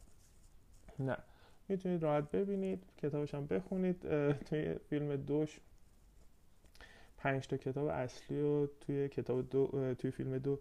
نه. 1.00 1.18
می‌تونید 1.68 2.04
راحت 2.04 2.32
ببینید 2.32 2.84
کتابش 2.98 3.36
هم 3.36 3.46
بخونید. 3.46 4.02
توی 4.32 4.76
فیلم 4.90 5.16
دوش 5.16 5.60
پنج 7.18 7.48
تا 7.48 7.58
کتاب 7.58 7.88
اصلی 7.88 8.42
و 8.42 8.68
توی 8.68 9.10
کتاب 9.10 9.50
دو 9.50 9.94
توی 9.94 10.12
فیلم 10.12 10.38
دو 10.38 10.60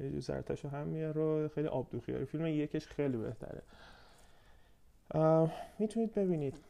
یه 0.00 0.20
سرتش 0.20 0.64
هم 0.64 0.86
میاره 0.86 1.48
خیلی 1.48 1.68
آبدوخیاره. 1.68 2.24
فیلم 2.24 2.46
یکش 2.46 2.86
خیلی 2.86 3.16
بهتره. 3.16 3.62
می‌تونید 5.78 6.14
ببینید. 6.14 6.60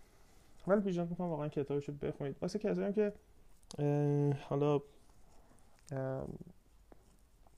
ولی 0.66 0.80
پیشنهاد 0.80 1.10
می‌کنم 1.10 1.28
واقعا 1.28 1.48
کتابشو 1.48 1.92
بخونید. 1.92 2.36
واسه 2.42 2.58
کسایی 2.58 2.86
هم 2.86 2.92
که 2.92 3.12
حالا 4.40 4.80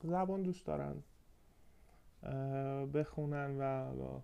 زبان 0.03 0.43
دوست 0.43 0.67
دارن 0.67 1.03
بخونن 2.95 3.59
و 3.61 4.21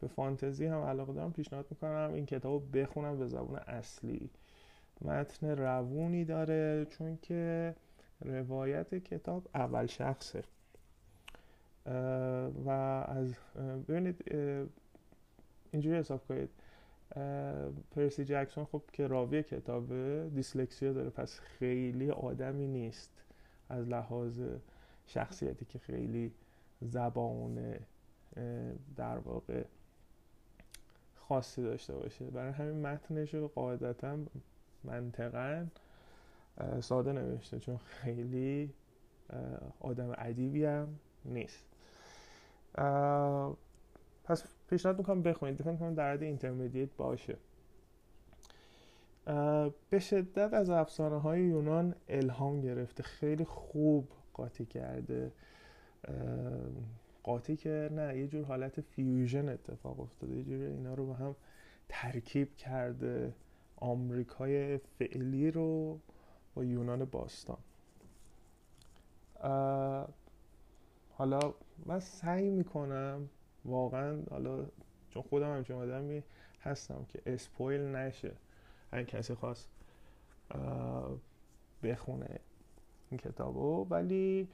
به 0.00 0.08
فانتزی 0.08 0.66
هم 0.66 0.80
علاقه 0.82 1.12
دارم 1.12 1.32
پیشنهاد 1.32 1.66
می‌کنم 1.70 2.10
این 2.14 2.26
کتاب 2.26 2.78
بخونم 2.78 3.18
به 3.18 3.26
زبان 3.26 3.58
اصلی. 3.58 4.30
متن 5.00 5.46
روونی 5.46 6.24
داره 6.24 6.86
چون 6.90 7.18
که 7.22 7.74
روایت 8.20 8.94
کتاب 8.94 9.48
اول 9.54 9.86
شخصه. 9.86 10.44
و 12.66 12.70
از 13.08 13.34
ببینید 13.88 14.24
اینجوری 15.72 15.96
حساب 15.96 16.26
کنید. 16.28 16.50
پرسی 17.90 18.24
جکسون 18.24 18.64
خب 18.64 18.82
که 18.92 19.06
راوی 19.06 19.42
کتاب 19.42 19.94
دیسلکسیا 20.28 20.92
داره 20.92 21.10
پس 21.10 21.40
خیلی 21.40 22.10
آدمی 22.10 22.66
نیست 22.66 23.10
از 23.68 23.88
لحاظ 23.88 24.40
شخصیتی 25.06 25.64
که 25.64 25.78
خیلی 25.78 26.32
زبان 26.80 27.74
در 28.96 29.18
واقع 29.18 29.64
خاصی 31.14 31.62
داشته 31.62 31.94
باشه. 31.94 32.24
برای 32.24 32.52
همین 32.52 32.82
متنش 32.82 33.34
رو 33.34 33.48
قاعدتا 33.48 34.18
منطقا 34.84 35.66
ساده 36.80 37.12
نوشته 37.12 37.58
چون 37.58 37.76
خیلی 37.76 38.70
آدم 39.80 40.12
عدیبی 40.12 40.64
هم 40.64 40.88
نیست. 41.24 41.64
پس 44.24 44.44
پیشنهاد 44.72 44.98
می‌کنم 44.98 45.22
بخونید. 45.22 45.62
فکر 45.62 45.76
کنم 45.76 45.94
در 45.94 46.12
حد 46.12 46.22
اینترمدیت 46.22 46.88
باشه. 46.96 47.36
به 49.90 49.98
شدت 49.98 50.54
از 50.54 50.70
افسانه 50.70 51.20
های 51.20 51.42
یونان 51.42 51.94
الهام 52.08 52.60
گرفته. 52.60 53.02
خیلی 53.02 53.44
خوب 53.44 54.08
قاطی 54.32 54.66
کرده. 54.66 55.32
قاطی 57.22 57.56
که 57.56 57.90
نه 57.92 58.18
یه 58.18 58.26
جور 58.26 58.44
حالت 58.44 58.80
فیوژن 58.80 59.48
اتفاق 59.48 60.00
افتاده. 60.00 60.36
یه 60.36 60.42
جور 60.42 60.60
اینا 60.60 60.94
رو 60.94 61.06
با 61.06 61.14
هم 61.14 61.36
ترکیب 61.88 62.56
کرده. 62.56 63.34
آمریکای 63.76 64.78
فعلی 64.78 65.50
رو 65.50 65.98
با 66.54 66.64
یونان 66.64 67.04
باستان. 67.04 67.58
حالا 71.10 71.54
من 71.86 72.00
سعی 72.00 72.50
می‌کنم 72.50 73.28
واقعا 73.64 74.22
حالا 74.30 74.66
چون 75.10 75.22
خودم 75.22 75.56
همچون 75.56 75.76
آدمی 75.76 76.22
هستم 76.60 77.06
که 77.08 77.22
اسپویل 77.26 77.80
نشه. 77.80 78.32
اگه 78.92 79.04
کسی 79.04 79.34
خواست 79.34 79.68
بخونه 81.82 82.38
این 83.10 83.18
کتابو. 83.18 83.86
ولی 83.90 84.48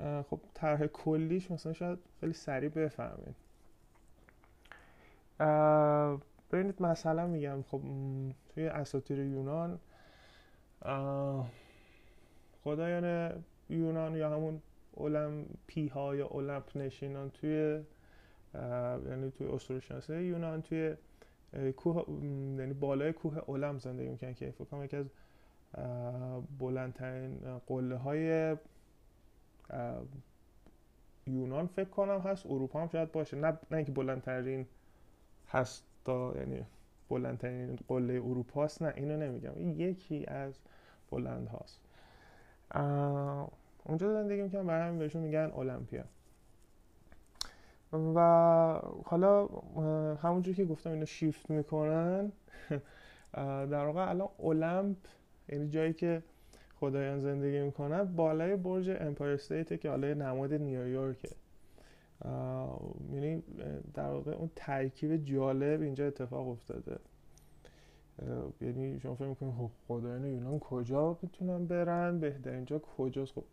خب 0.00 0.40
طرح 0.54 0.86
کلیش 0.86 1.50
مثلا 1.50 1.72
شاید 1.72 1.98
خیلی 2.20 2.32
سریع 2.32 2.68
بفهمید 2.68 3.36
ببینید 6.52 6.82
مثلا 6.82 7.26
میگم 7.26 7.62
خب 7.62 7.80
توی 8.48 8.66
اساطیر 8.66 9.18
یونان 9.18 9.80
خدایان 12.64 13.44
یونان 13.70 14.16
یا 14.16 14.30
همون 14.30 14.62
المپی 14.96 15.88
ها 15.88 16.16
یا 16.16 16.28
المپ 16.28 16.76
نشینان 16.76 17.30
توی 17.30 17.84
یعنی 19.08 19.30
توی 19.30 19.46
اسطوره 19.46 19.80
شناسی 19.80 20.16
یونان 20.16 20.62
توی 20.62 20.94
کوه 21.76 22.04
یعنی 22.58 22.72
بالای 22.72 23.12
کوه 23.12 23.38
اولم 23.46 23.78
زندگی 23.78 24.08
می‌کنن 24.08 24.34
که 24.34 24.50
فکر 24.50 24.64
کنم 24.64 24.84
یکی 24.84 24.96
از 24.96 25.06
بلندترین 26.58 27.58
قله 27.66 27.96
های 27.96 28.56
یونان 31.26 31.66
فکر 31.66 31.88
کنم 31.88 32.20
هست. 32.20 32.46
اروپا 32.46 32.80
هم 32.80 32.88
شاید 32.88 33.12
باشه. 33.12 33.36
نه 33.36 33.58
نه 33.70 33.76
اینکه 33.76 33.92
بلندترین 33.92 34.66
هست 35.48 35.84
تا 36.04 36.34
یعنی 36.36 36.66
بلندترین 37.08 37.78
قله 37.88 38.14
اروپا 38.14 38.64
هست 38.64 38.82
نه 38.82 38.92
اینو 38.96 39.16
نمیگم. 39.16 39.52
این 39.56 39.80
یکی 39.80 40.26
از 40.26 40.58
بلند 41.10 41.48
هاست 41.48 41.80
اونجا 43.84 44.12
زندگی 44.12 44.42
می‌کنم 44.42 44.66
برای 44.66 44.88
همین 44.88 44.98
بهشون 44.98 45.22
میگن 45.22 45.52
المپیا. 45.56 46.04
و 47.92 48.20
حالا 49.04 49.46
همونجور 50.22 50.54
که 50.54 50.64
گفتم 50.64 50.90
اینو 50.90 51.06
شیفت 51.06 51.50
می‌کنن 51.50 52.32
در 53.72 53.86
واقع 53.86 54.08
الان 54.08 54.28
المپ 54.44 54.96
یعنی 55.48 55.68
جایی 55.68 55.92
که 55.92 56.22
خدایان 56.80 57.20
زندگی 57.20 57.60
می‌کنن 57.60 58.04
بالای 58.04 58.56
برج 58.56 58.90
امپایر 58.90 59.34
استیت 59.34 59.80
که 59.80 59.90
حالا 59.90 60.14
نماد 60.14 60.54
نیویورکه 60.54 61.28
یعنی 63.12 63.42
در 63.94 64.08
واقع 64.10 64.32
اون 64.32 64.50
ترکیب 64.56 65.16
جالب 65.16 65.80
اینجا 65.80 66.06
اتفاق 66.06 66.48
افتاده. 66.48 66.98
یعنی 68.60 69.00
شما 69.00 69.14
فکر 69.14 69.26
می‌کنید 69.26 69.54
خب 69.54 69.70
خدایان 69.88 70.24
یونان 70.24 70.58
کجا 70.58 71.18
می‌تونن 71.22 71.66
برن؟ 71.66 72.20
بهترین 72.20 72.64
جا 72.64 72.78
کجاست؟ 72.78 73.32
خب 73.32 73.44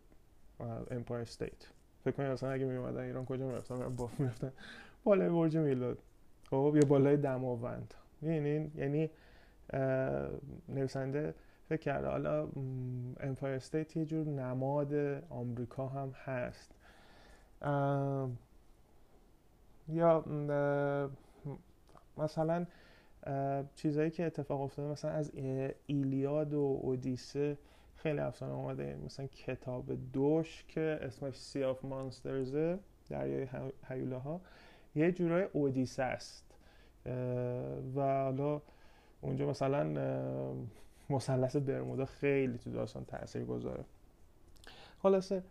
امپایر 0.90 1.22
استیت 1.22 1.66
فکر 2.04 2.14
کنید 2.16 2.30
اصلا 2.30 2.50
اگه 2.50 2.64
میومدن 2.64 3.00
ایران 3.00 3.24
کجا 3.24 3.46
می‌رفتن؟ 3.46 3.96
یا 3.96 4.10
می‌رفتن 4.18 4.52
بالای 5.04 5.28
برج 5.28 5.56
میلاد. 5.56 5.98
خب 6.50 6.72
یا 6.76 6.88
بالای 6.88 7.16
دماوند. 7.16 7.94
یعنی 8.22 8.70
یعنی 8.74 9.10
نویسنده 10.68 11.34
فکر 11.68 11.80
کرده. 11.80 12.08
حالا 12.08 12.48
امپایر 13.20 13.54
استیت 13.54 13.96
یه 13.96 14.04
جور 14.04 14.26
نماد 14.26 14.94
آمریکا 15.30 15.88
هم 15.88 16.10
هست. 16.24 16.74
یا 19.88 20.24
مثلا 22.18 22.66
چیزهایی 23.74 24.10
که 24.10 24.26
اتفاق 24.26 24.60
افتاده 24.60 24.88
مثلا 24.88 25.10
از 25.10 25.32
ایلیاد 25.86 26.54
و 26.54 26.80
اودیسه 26.82 27.58
خیلی 27.96 28.18
افسانه 28.18 28.52
اومده. 28.52 28.98
مثلا 29.04 29.26
کتاب 29.26 30.12
دوش 30.12 30.64
که 30.68 30.98
اسمش 31.02 31.36
سی 31.40 31.64
آف 31.64 31.84
مانسترزه 31.84 32.78
دریای 33.08 33.46
هیوله 33.88 34.16
ها 34.16 34.40
یه 34.94 35.12
جورای 35.12 35.48
اودیسه 35.52 36.02
است. 36.02 36.44
و 37.96 38.00
حالا 38.00 38.62
اونجا 39.20 39.50
مثلا 39.50 39.84
مثلث 41.10 41.56
برمودا 41.56 42.04
خیلی 42.04 42.58
تو 42.58 42.72
داستان 42.72 43.04
تاثیر 43.04 43.44
گذاره 43.44 43.84
خلاصه 45.02 45.42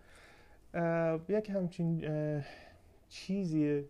یک 1.30 1.50
همچین 1.50 2.06
چیزیه 3.10 3.86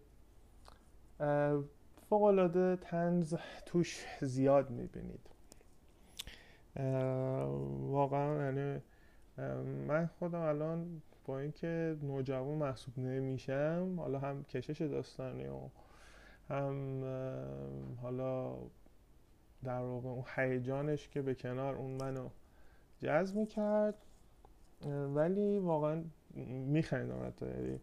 فوقالعاده 2.10 2.76
تنز 2.76 3.36
توش 3.66 4.06
زیاد 4.22 4.70
می‌بینید. 4.70 5.30
واقعا 7.90 8.46
یعنی 8.46 8.82
من 9.88 10.10
خودم 10.20 10.40
الان 10.42 11.02
با 11.26 11.40
اینکه 11.40 11.98
نوجوان 12.02 12.58
محسوب 12.58 13.00
نمیشم 13.00 13.94
حالا 13.98 14.20
هم 14.20 14.44
کشش 14.44 14.82
داستانی 14.82 15.48
و 15.48 15.60
هم 16.50 17.04
حالا 18.02 18.56
در 19.64 19.80
واقع 19.80 20.10
اون 20.10 20.24
هیجانش 20.36 21.10
که 21.10 21.22
به 21.22 21.36
کنار 21.36 21.76
اون 21.76 21.92
منو 21.92 22.30
جذب 23.00 23.36
می‌کرد 23.36 23.96
ولی 25.16 25.58
واقعا 25.58 26.04
میخندم 26.68 27.28
حتی 27.28 27.46
یعنی 27.46 27.80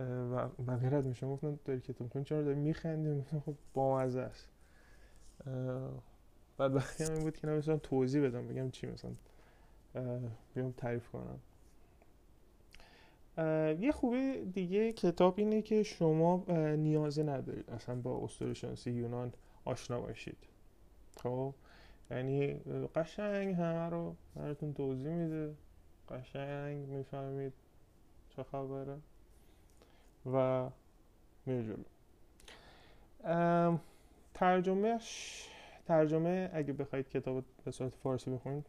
و 0.00 0.48
من 0.66 0.76
غیرت 0.76 1.04
میشم 1.04 1.32
گفتم 1.32 1.58
داری 1.64 1.80
کتاب 1.80 2.00
می‌کنی 2.00 2.24
چرا 2.24 2.42
داری 2.42 2.60
میخندی؟ 2.60 3.24
خب 3.46 3.54
بامزه 3.74 4.20
است. 4.20 4.48
بعد 6.58 6.74
بقیه 6.74 7.10
این 7.10 7.20
بود 7.20 7.36
که 7.36 7.46
نمیستم 7.46 7.76
توضیح 7.76 8.22
بدم 8.26 8.48
بگم 8.48 8.70
چی 8.70 8.86
مثلا. 8.86 9.10
بیام 10.54 10.72
تعریف 10.72 11.08
کنم. 11.08 11.38
یه 13.80 13.92
خوبی 13.92 14.44
دیگه 14.44 14.92
کتاب 14.92 15.34
اینه 15.38 15.62
که 15.62 15.82
شما 15.82 16.44
نیازی 16.76 17.22
ندارید 17.22 17.70
اصلا 17.70 17.94
با 17.94 18.24
اسطوره 18.24 18.74
یونان 18.86 19.32
آشنا 19.64 20.00
باشید. 20.00 20.36
خب؟ 21.16 21.54
یعنی 22.10 22.54
قشنگ 22.94 23.54
همه 23.54 23.90
رو 23.90 24.16
براتون 24.36 24.74
توضیح 24.74 25.12
میده. 25.12 25.54
قشنگ 26.08 26.88
می‌فهمید 26.88 27.52
چه 28.30 28.42
خبره. 28.42 28.96
و 30.32 30.68
میره 31.46 31.64
جلو 31.64 31.84
ترجمهش 34.34 35.48
ترجمه 35.86 36.50
اگه 36.52 36.72
بخواید 36.72 37.08
کتاب 37.08 37.44
به 37.64 37.70
صورت 37.70 37.94
فارسی 37.94 38.30
بخونید 38.30 38.66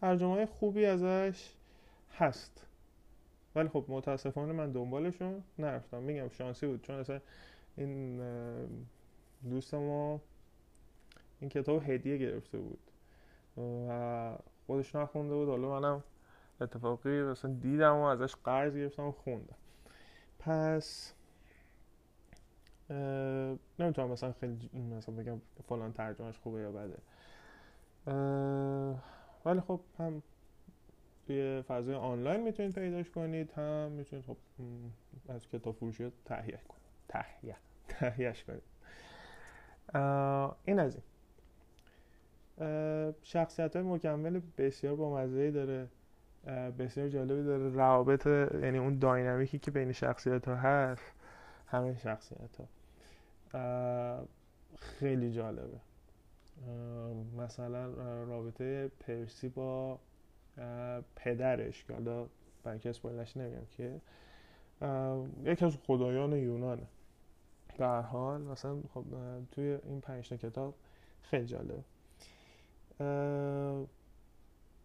ترجمه 0.00 0.46
خوبی 0.46 0.86
ازش 0.86 1.52
هست. 2.16 2.66
ولی 3.54 3.68
خب 3.68 3.84
متاسفانه 3.88 4.52
من 4.52 4.72
دنبالشون 4.72 5.42
نرفتم. 5.58 6.02
میگم 6.02 6.28
شانسی 6.28 6.66
بود 6.66 6.82
چون 6.82 6.96
اصلا 6.96 7.20
این 7.76 8.20
دوست 9.50 9.74
ما 9.74 10.20
این 11.40 11.50
کتاب 11.50 11.82
هدیه 11.90 12.16
گرفته 12.16 12.58
بود. 12.58 12.78
و 13.56 14.38
خودش 14.66 14.96
نخونده 14.96 15.34
بود. 15.34 15.48
حالا 15.48 15.80
منم 15.80 16.04
اتفاقی 16.60 17.22
مثلا 17.22 17.50
دیدم 17.50 17.94
و 17.94 18.02
ازش 18.02 18.34
قرض 18.44 18.76
گرفتم 18.76 19.02
و 19.02 19.12
خوندم. 19.12 19.56
پس 20.38 21.12
نمی‌تونم 23.78 24.10
مثلا 24.10 24.32
خیلی 24.32 24.70
مثلا 24.96 25.14
بگم 25.14 25.40
فلان 25.68 25.92
ترجمهش 25.92 26.38
خوبه 26.38 26.60
یا 26.60 26.72
بده. 26.72 26.98
ولی 29.44 29.60
خب 29.60 29.80
هم 29.98 30.22
توی 31.26 31.62
فضای 31.62 31.94
آنلاین 31.94 32.42
می‌تونید 32.42 32.72
پیداش 32.72 33.10
کنید 33.10 33.52
هم 33.52 33.90
می‌تونید 33.90 34.24
خب 34.24 34.36
از 35.28 35.48
کتاب 35.48 35.74
فروشی 35.74 36.12
تهیه 36.24 36.60
کنید. 36.68 36.82
تهیه. 37.08 37.56
تهیهش 37.88 38.44
کنید. 38.44 38.62
این 40.64 40.78
از 40.78 40.96
این. 40.96 41.04
شخصیت 43.22 43.76
های 43.76 43.84
مکمل 43.84 44.40
بسیار 44.58 44.96
با 44.96 45.16
مزهی 45.16 45.50
داره 45.50 45.88
بسیار 46.78 47.08
جالبی 47.08 47.44
داره. 47.44 47.68
روابط 47.68 48.26
یعنی 48.26 48.78
اون 48.78 48.98
داینامیکی 48.98 49.58
که 49.58 49.70
بین 49.70 49.92
شخصیت 49.92 50.48
ها 50.48 50.54
هست 50.54 51.12
همه 51.66 51.98
شخصیت 51.98 52.56
ها 52.58 52.64
خیلی 54.78 55.32
جالبه. 55.32 55.78
مثلا 57.36 57.86
رابطه 58.24 58.90
پرسی 59.00 59.48
با 59.48 59.98
پدرش. 61.16 61.84
که 61.84 61.92
حالا 61.92 62.26
برای 62.64 62.78
کس 62.78 62.98
نمیم 63.36 63.66
که 63.76 64.00
یکی 65.44 65.64
از 65.64 65.76
خدایان 65.86 66.32
یونانه. 66.32 66.86
در 67.78 68.00
حال 68.00 68.40
مثلا 68.40 68.76
خب 68.94 69.04
توی 69.52 69.78
این 69.84 70.00
پنج 70.00 70.28
کتاب 70.28 70.74
خیلی 71.22 71.46
جالبه. 71.46 71.82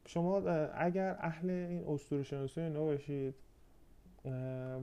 شما 0.05 0.37
اگر 0.69 1.17
اهل 1.19 1.49
این 1.49 1.83
اسطوره 1.87 2.23
شناسی 2.23 2.61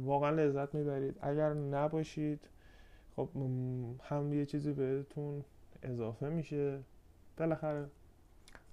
واقعا 0.05 0.31
لذت 0.31 0.75
می‌برید. 0.75 1.19
اگر 1.23 1.53
نباشید 1.53 2.49
خب 3.21 3.29
هم 4.03 4.33
یه 4.33 4.47
چیزی 4.47 4.73
بهتون 4.73 5.45
اضافه 5.83 6.29
میشه. 6.29 6.81
بالاخره 7.37 7.87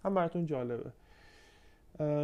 هم 0.04 0.14
براتون 0.14 0.46
جالبه. 0.46 0.92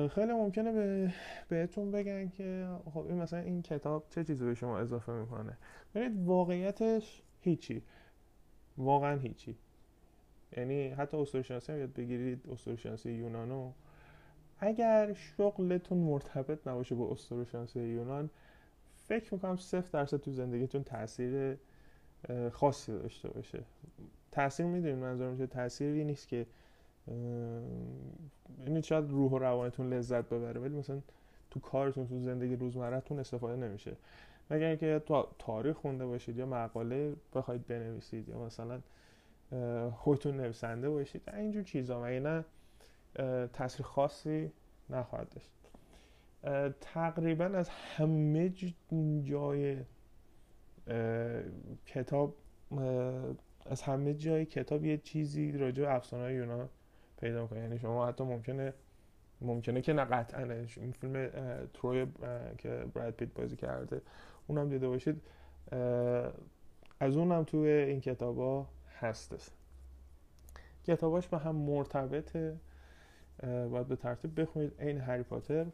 خیلی 0.08 0.34
ممکنه 0.34 0.72
به 0.72 1.14
بهتون 1.50 1.92
بگن 1.92 2.30
که 2.30 2.68
خب 2.94 3.08
این 3.08 3.22
مثلا 3.22 3.40
این 3.40 3.62
کتاب 3.62 4.06
چه 4.10 4.24
چیزی 4.24 4.46
به 4.46 4.54
شما 4.54 4.80
اضافه 4.80 5.12
می‌کنه؟ 5.12 5.58
ببینید 5.96 6.28
واقعیتش 6.28 7.22
هیچی. 7.42 7.82
واقعا 8.78 9.20
هیچی. 9.20 9.56
یعنی 10.58 10.88
حتی 10.90 11.18
اسطوره‌شناسی 11.18 11.72
هم 11.72 11.80
یاد 11.80 11.94
بگیرید 11.94 12.50
اسطوره‌شناسی 12.52 13.12
یونانو. 13.12 13.72
اگر 14.60 15.14
شغلتون 15.14 15.98
مرتبط 15.98 16.68
نباشه 16.68 16.96
با 16.96 17.12
اسطوره‌شناسی 17.12 17.80
یونان 17.80 18.30
فکر 18.98 19.34
می‌کنم 19.34 19.58
صفر 19.58 19.90
درصد 19.94 20.18
تو 20.18 20.32
زندگیتون 20.32 20.84
تاثیر 20.84 21.58
خاصی 22.52 22.92
داشته 22.92 23.30
باشه. 23.30 23.60
تاثیر 24.32 24.66
می‌دونید 24.66 24.96
منظورم 24.96 25.38
چه 25.38 25.48
تاثیری 25.48 26.04
نیست 26.04 26.28
که 26.28 26.46
این 28.66 28.82
شاید 28.82 29.10
روح 29.10 29.32
و 29.32 29.38
روانتون 29.38 29.94
لذت 29.94 30.26
ببره 30.26 30.62
ولی 30.62 30.76
مثلا 30.76 31.02
تو 31.52 31.60
کارتون 31.60 32.08
تو 32.08 32.20
زندگی 32.20 32.56
روزمرهتون 32.56 33.20
استفاده 33.20 33.56
نمیشه. 33.56 33.96
مگر 34.50 34.68
اینکه 34.68 35.02
تو 35.06 35.28
تاریخ 35.40 35.76
خونده 35.76 36.06
باشید 36.06 36.38
یا 36.38 36.46
مقاله 36.46 37.16
بخواید 37.36 37.68
بنویسید 37.68 38.30
یا 38.30 38.40
مثلا 38.40 38.80
خودتون 39.92 40.38
نویسنده 40.38 40.90
باشید 40.90 41.22
اینجور 41.30 41.64
چیزا. 41.64 42.04
مگه 42.04 42.20
نه 42.20 42.46
تاثیر 43.54 43.86
خاصی 43.86 44.52
نخواهد 44.90 45.28
داشت. 45.30 45.50
تقریبا 46.82 47.46
از 47.46 47.70
همه 47.70 48.54
جای 49.24 49.78
کتاب 51.86 52.36
از 53.66 53.82
همه 53.82 54.14
جای 54.14 54.46
کتاب 54.46 54.86
یه 54.86 54.98
چیزی 54.98 55.52
راجع 55.52 55.84
به 55.84 55.96
افسانه 55.96 56.34
یونان 56.34 56.70
پیدا 57.18 57.48
کنید 57.48 57.64
یعنی 57.64 57.80
شما 57.80 58.08
حتی 58.08 58.24
ممکنه 58.24 58.74
ممکنه 59.42 59.82
که 59.82 59.94
نه 59.94 60.06
قطعا 60.06 60.66
این 60.78 60.92
فیلم 60.92 61.30
تروی 61.74 62.08
که 62.58 62.86
براد 62.94 63.14
پیت 63.14 63.34
بازی 63.34 63.56
کرده 63.56 64.02
اونم 64.48 64.70
دیده 64.70 64.88
باشید. 64.88 65.22
از 67.00 67.18
اونم 67.18 67.44
توی 67.44 67.70
این 67.70 68.02
کتابا 68.02 68.68
هستش. 69.00 69.50
کتاباش 70.88 71.28
به 71.28 71.38
هم 71.38 71.56
مرتبطه. 71.56 72.56
باید 73.44 73.88
به 73.88 73.96
ترتیب 73.96 74.42
بخونید. 74.42 74.74
این 74.80 74.98
هری 74.98 75.24
پاتر. 75.24 75.66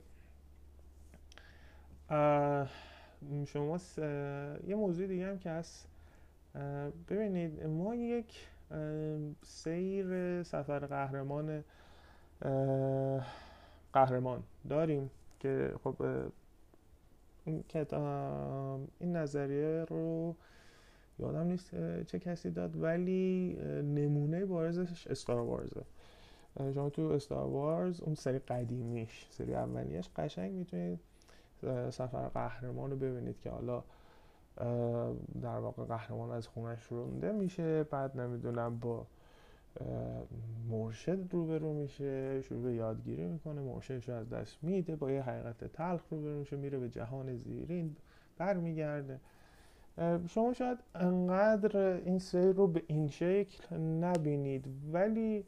شما 3.46 3.80
یه 4.68 4.76
موضوع 4.76 5.08
دیگه 5.08 5.28
هم 5.28 5.40
که 5.40 5.50
هست. 5.50 5.88
ببینید 7.10 7.64
ما 7.64 7.96
یک 7.96 8.48
سیر 9.44 10.44
سفر 10.44 10.80
قهرمان 10.80 11.64
قهرمان 13.94 14.44
داریم 14.70 15.10
که 15.40 15.74
خب 15.84 15.96
این, 17.46 17.64
این 19.00 19.16
نظریه 19.16 19.86
رو 19.90 20.36
یادم 21.20 21.48
نیست 21.48 21.72
چه 22.04 22.20
کسی 22.20 22.52
داد 22.52 22.82
ولی 22.82 23.54
نمونه 23.84 24.46
بارزش 24.46 25.08
استار 25.08 25.40
وارزه 25.40 25.82
شما 26.74 26.90
تو 26.90 27.02
استار 27.02 27.48
وارز 27.48 28.02
اون 28.02 28.16
سری 28.16 28.40
قدیمیش 28.40 29.28
سری 29.30 29.56
اولیش 29.56 30.10
قشنگ 30.16 30.52
می‌تونید 30.52 31.00
سفر 31.90 32.28
قهرمان 32.28 32.92
رو 32.92 32.98
ببینید 32.98 33.40
که 33.40 33.50
حالا 33.50 33.84
در 35.42 35.60
واقع 35.60 35.84
قهرمان 35.84 36.32
از 36.32 36.48
خونش 36.48 36.84
رونده 36.84 37.32
میشه 37.32 37.84
بعد 37.84 38.20
نمی‌دونم 38.20 38.80
با 38.80 39.06
مرشد 40.70 41.28
روبرو 41.32 41.74
میشه 41.74 42.42
شروع 42.42 42.64
به 42.64 42.74
یادگیری 42.74 43.26
می‌کنه 43.26 43.62
مرشدش 43.62 44.10
رو 44.10 44.16
از 44.16 44.30
دست 44.30 44.58
میده 44.62 44.96
با 44.96 45.12
یه 45.12 45.22
حقیقت 45.22 45.64
تلخ 45.64 46.02
روبرو 46.12 46.40
میشه 46.40 46.56
میره 46.56 46.78
به 46.78 46.90
جهان 46.90 47.36
زیرین 47.36 47.96
برمیگرده. 48.38 49.20
شما 50.28 50.54
شاید 50.54 50.78
انقدر 50.96 51.78
این 51.78 52.20
سیر 52.20 52.52
رو 52.52 52.68
به 52.68 52.84
این 52.88 53.08
شکل 53.08 53.78
نبینید 53.78 54.66
ولی 54.94 55.46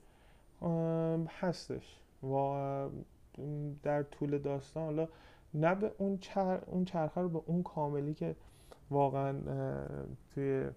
هستش. 1.42 2.00
و 2.24 2.90
در 3.84 4.04
طول 4.04 4.38
داستان 4.38 4.84
حالا 4.84 5.08
نه 5.54 5.76
به 5.76 5.92
اون, 5.98 6.18
چر... 6.18 6.62
اون 6.68 6.86
چرخه 6.86 7.22
رو 7.22 7.30
به 7.30 7.42
اون 7.46 7.64
کاملی 7.64 8.14
که 8.14 8.36
واقعا 8.90 9.34
توی 10.34 10.70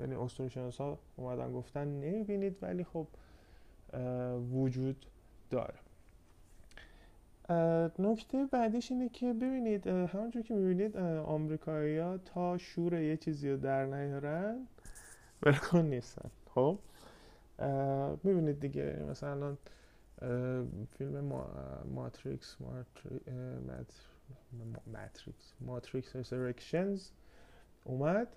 یعنی 0.00 0.14
اسطوره 0.14 0.48
شناس 0.48 0.80
ها 0.80 0.98
اومدن 1.16 1.52
گفتن 1.52 1.88
نمی‌بینید 1.88 2.56
ولی 2.62 2.84
خب 2.84 3.06
وجود 4.52 5.06
داره. 5.50 5.74
نکته 7.98 8.46
بعدیش 8.46 8.92
اینه 8.92 9.08
که 9.08 9.32
ببینید 9.32 9.86
همونجور 9.86 10.42
که 10.42 10.54
می‌بینید 10.54 10.96
آمریکایی 11.26 11.98
ها 11.98 12.18
تا 12.18 12.58
شور 12.58 12.94
یه 12.94 13.16
چیزی 13.16 13.50
رو 13.50 13.56
در 13.56 13.86
نیارن 13.86 14.66
ولکن 15.42 15.78
نیستن. 15.78 16.30
خب؟ 16.54 16.78
می‌بینید 18.24 18.60
دیگه 18.60 19.04
مثلا 19.10 19.56
فیلم 20.98 21.44
ماتریکس 21.94 22.56
ماتریکس. 24.86 25.54
ماتریکس 25.60 26.16
رسرکشنز 26.16 27.10
اومد 27.84 28.28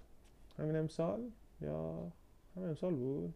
همین 0.60 0.76
امسال؟ 0.76 1.30
یا 1.62 2.12
همین 2.56 2.70
امسال 2.70 2.96
بود؟ 2.96 3.34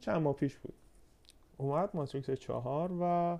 چند 0.00 0.22
ماه 0.22 0.34
پیش 0.34 0.58
بود. 0.58 0.74
اومد 1.56 1.90
ماتریکس 1.94 2.30
چهار 2.30 2.92
و 2.92 3.38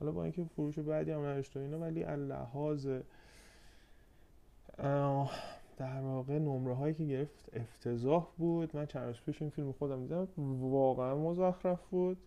حالا 0.00 0.12
با 0.12 0.22
اینکه 0.22 0.44
فروش 0.44 0.78
بعدی 0.78 1.10
هم 1.10 1.20
نداشت 1.20 1.56
و 1.56 1.60
اینا 1.60 1.78
ولی 1.78 2.04
اللحاظ 2.04 2.88
در 5.76 6.00
واقع 6.00 6.38
نمره 6.38 6.74
هایی 6.74 6.94
که 6.94 7.04
گرفت 7.04 7.50
افتضاح 7.52 8.28
بود. 8.38 8.76
من 8.76 8.86
چند 8.86 9.06
روز 9.06 9.20
پیش 9.26 9.42
این 9.42 9.50
فیلم 9.50 9.72
خودم 9.72 10.02
دیدم. 10.02 10.28
واقعا 10.60 11.16
مزخرف 11.16 11.86
بود. 11.86 12.18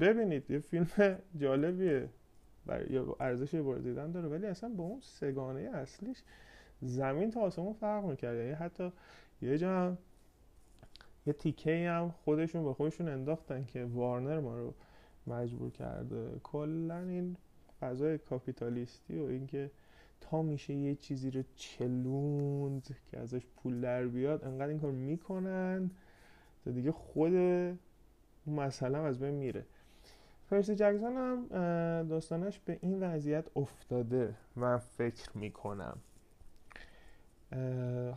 ببینید 0.00 0.50
یه 0.50 0.58
فیلم 0.58 0.86
جالبیه. 1.36 2.08
برای 2.66 2.98
ارزش 3.20 3.54
بار 3.54 3.78
دیدن 3.78 4.10
داره. 4.10 4.28
ولی 4.28 4.46
اصلا 4.46 4.74
با 4.76 4.84
اون 4.84 5.00
سگانه 5.00 5.60
اصلیش 5.60 6.22
زمین 6.82 7.30
تا 7.30 7.40
آسمون 7.40 7.72
فرق 7.72 8.04
می‌کرد 8.04 8.36
یعنی 8.36 8.52
حتی 8.52 8.92
یه 9.42 9.58
جا 9.58 9.70
هم 9.70 9.98
یه 11.26 11.32
تیکه 11.32 11.88
هم 11.90 12.14
خودشون 12.24 12.64
به 12.64 12.74
خودشون 12.74 13.08
انداختن 13.08 13.64
که 13.64 13.84
وارنر 13.84 14.40
ما 14.40 14.58
رو 14.58 14.74
مجبور 15.26 15.70
کرده. 15.70 16.40
کلا 16.42 16.98
این 16.98 17.36
فضای 17.80 18.18
کاپیتالیستی 18.18 19.18
و 19.18 19.24
اینکه 19.24 19.70
تا 20.20 20.42
میشه 20.42 20.74
یه 20.74 20.94
چیزی 20.94 21.30
رو 21.30 21.42
چلوند 21.56 22.96
که 23.10 23.18
ازش 23.18 23.42
پول 23.56 23.80
در 23.80 24.06
بیاد 24.06 24.44
انقدر 24.44 24.68
این 24.68 24.80
کار 24.80 24.90
می‌کنن 24.90 25.90
تا 26.64 26.70
دیگه 26.70 26.92
خود 26.92 27.34
اون 27.34 27.76
مسئله 28.46 28.98
از 28.98 29.18
بین 29.18 29.34
میره. 29.34 29.64
پرسی 30.50 30.74
جکسون 30.74 31.16
هم 31.16 31.46
داستانش 32.08 32.58
به 32.58 32.78
این 32.82 33.00
وضعیت 33.00 33.44
افتاده. 33.56 34.34
من 34.56 34.78
فکر 34.78 35.38
می‌کنم. 35.38 35.98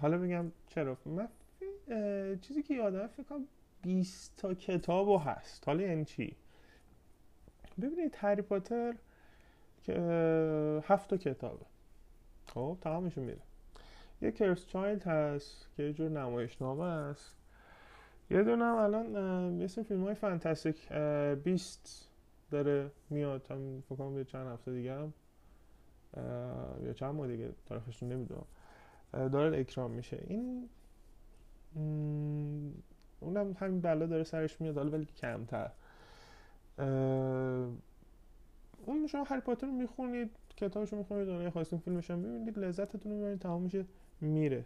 حالا 0.02 0.18
بگم 0.18 0.52
چرا. 0.68 0.98
من 1.06 1.28
چیزی 2.42 2.64
که 2.64 2.74
یادم 2.74 3.08
فکر 3.08 3.24
کنم 3.24 3.46
20 3.82 4.38
تا 4.38 4.54
کتابو 4.54 5.18
هست. 5.18 5.68
حالا 5.68 5.84
یعنی 5.84 6.06
چی؟ 6.06 6.36
ببینید 7.82 8.16
هری 8.18 8.42
پاتر 8.42 8.96
که 9.84 9.94
هفت 10.84 11.10
تا 11.10 11.18
کتابه. 11.18 11.66
خب 12.48 12.78
تمامشون 12.82 13.24
میره. 13.24 13.42
یه 14.22 14.32
کرس 14.32 14.68
چایلد 14.68 15.04
هست 15.04 15.70
که 15.78 15.84
یه 15.84 15.94
جور 15.94 16.10
نمایشنامه 16.10 16.84
است. 16.84 17.36
یه 18.30 18.44
دونم 18.44 18.76
الان 18.76 19.08
مثل 19.54 19.84
فیلم 19.84 20.04
های 20.04 20.16
فانتاستیک 20.16 20.94
بیست 21.44 22.10
داره 22.52 22.92
میاد. 23.10 23.48
هم 23.52 23.82
فکرم 23.90 24.16
به 24.16 24.24
چند 24.26 24.48
هفته 24.48 24.72
دیگه 24.72 24.94
هم 24.94 25.14
یا 26.86 26.94
چند 26.94 27.16
ماه 27.16 27.28
دیگه 27.28 27.52
تاریخش 27.66 28.04
نمی‌دونم. 28.04 28.46
داره 29.14 29.60
اکرام 29.60 29.92
میشه. 29.92 30.24
این 30.28 30.70
اونم 33.20 33.56
همین 33.60 33.82
بلا 33.82 34.06
داره 34.06 34.24
سرش 34.24 34.62
میاد 34.62 34.78
حالا 34.78 34.92
ولی 34.92 35.06
کمتر. 35.06 35.72
اون 38.86 39.08
شما 39.08 39.24
هری 39.24 39.42
پاتر 39.42 39.68
رو 39.68 39.74
می‌خونید. 39.74 40.36
کتابشو 40.62 40.96
می‌خونید 40.96 41.30
اونایی 41.30 41.50
خواستین 41.50 41.80
فیلمش 41.80 42.12
هم 42.12 42.22
ببینید 42.22 42.60
لذتتون 42.60 43.12
رو 43.12 43.18
ببینید 43.20 43.40
تمام 43.40 43.62
میشه 43.62 43.86
میره 44.22 44.66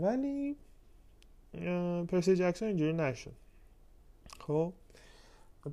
ولی 0.00 0.56
پرسی 2.08 2.36
جکسون 2.36 2.68
اینجوری 2.68 2.92
نشد. 2.92 3.32
خب 4.40 4.72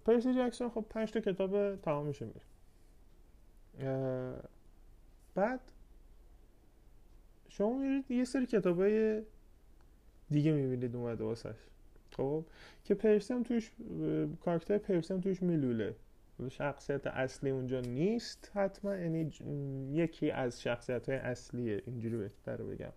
پرسی 0.05 0.33
جکسون 0.33 0.69
خب 0.69 0.85
پنج 0.89 1.11
تا 1.11 1.19
کتاب 1.19 1.75
تمام 1.75 2.05
میشه 2.05 2.25
میره 2.25 2.41
بعد 5.35 5.59
شما 7.49 7.77
میرید 7.77 8.11
یه 8.11 8.25
سری 8.25 8.45
کتاب 8.45 8.79
های 8.79 9.21
دیگه 10.29 10.51
می‌بینید 10.51 10.95
اومده 10.95 11.23
واسش. 11.23 11.55
خب 12.11 12.43
که 12.83 12.95
پرسی 12.95 13.33
هم 13.33 13.43
توش 13.43 13.71
کارکتر 14.41 14.77
پرسی 14.77 15.13
هم 15.13 15.21
توش 15.21 15.41
میلوله. 15.41 15.95
شخصیت 16.49 17.07
اصلی 17.07 17.49
اونجا 17.49 17.79
نیست 17.79 18.51
حتما 18.53 18.95
یعنی 18.95 19.31
یکی 19.91 20.31
از 20.31 20.61
شخصیت 20.61 21.09
های 21.09 21.17
اصلیه. 21.17 21.83
اینجوری 21.85 22.17
بهتر 22.17 22.57
بگم. 22.57 22.91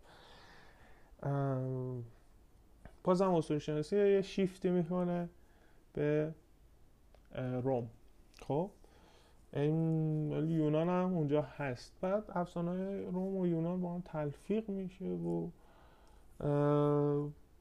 بازم 3.05 3.35
اصول 3.35 3.59
شناسی 3.59 3.97
یه 3.97 4.23
شیفتی 4.23 4.71
می‌کنه 4.71 5.29
به 5.93 6.35
روم. 7.63 7.91
خب؟ 8.43 8.71
این 9.53 10.31
یونان 10.51 10.89
هم 10.89 11.15
اونجا 11.15 11.43
هست. 11.43 11.93
بعد 12.01 12.25
افسانه 12.29 13.01
روم 13.11 13.37
و 13.37 13.47
یونان 13.47 13.81
با 13.81 13.95
هم 13.95 14.03
تلفیق 14.05 14.69
میشه 14.71 15.05
و 15.05 15.49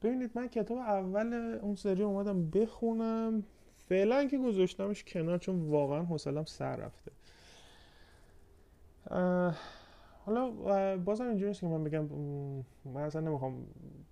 ببینید 0.02 0.30
من 0.34 0.48
کتاب 0.48 0.78
اول 0.78 1.58
اون 1.62 1.74
سری 1.74 2.02
اومدم 2.02 2.50
بخونم. 2.50 3.44
فعلا 3.90 4.26
که 4.26 4.38
گذاشتمش 4.38 5.04
کنار 5.04 5.38
چون 5.38 5.70
واقعا 5.70 6.02
حوصلم 6.02 6.44
سر 6.44 6.76
رفته. 6.76 7.12
حالا 10.26 10.50
بازم 10.96 11.24
اینجوری 11.28 11.54
که 11.54 11.66
من 11.66 11.84
بگم 11.84 12.04
من 12.84 13.02
اصلا 13.02 13.20
نمی‌خوام 13.20 13.66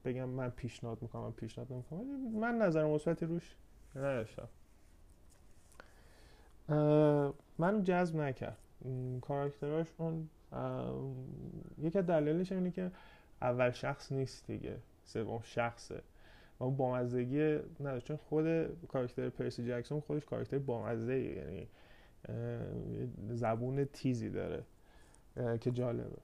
بگم 0.04 0.24
من 0.24 0.50
پیشنهاد 0.50 1.02
می‌کنم 1.02 1.22
من 1.22 1.32
پیشنهاد 1.32 1.72
نمی‌کنم. 1.72 2.04
من 2.38 2.58
نظر 2.58 2.84
مثبتی 2.84 3.26
روش 3.26 3.56
نداشتم. 3.96 4.48
من 7.58 7.84
جذب 7.84 8.16
نکرد. 8.16 8.58
کاراکتراش 9.20 9.86
اون 9.98 10.28
یکی 11.78 11.98
از 11.98 12.06
دلایلش 12.06 12.52
اینه 12.52 12.70
که 12.70 12.90
اول 13.42 13.70
شخص 13.70 14.12
نیست 14.12 14.46
دیگه 14.46 14.76
سوم 15.04 15.40
شخصه. 15.44 16.02
و 16.60 16.64
اون 16.64 16.76
بامزدگی 16.76 17.58
نداره 17.80 18.00
چون 18.00 18.16
خود 18.16 18.46
کاراکتر 18.86 19.28
پرسی 19.28 19.68
جکسون 19.68 20.00
خودش 20.00 20.24
کاراکتر 20.24 20.58
بامزه 20.58 21.18
یعنی 21.18 21.68
زبون 23.28 23.84
تیزی 23.84 24.30
داره 24.30 24.62
که 25.60 25.70
جالبه. 25.70 26.18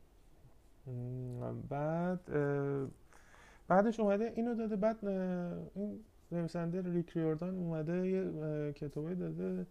بعد 1.69 2.21
بعدش 3.69 4.01
اومده 4.01 4.33
اینو 4.37 4.55
داده 4.55 4.77
بعد 4.77 5.05
این 5.05 6.01
نویسنده 6.33 6.83
ریک 6.83 7.17
اومده 7.17 8.09
یه 8.09 8.73
کتابی 8.73 9.15
داده 9.15 9.67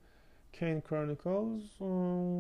کین 0.52 0.82
کرونیکلز 0.82 1.64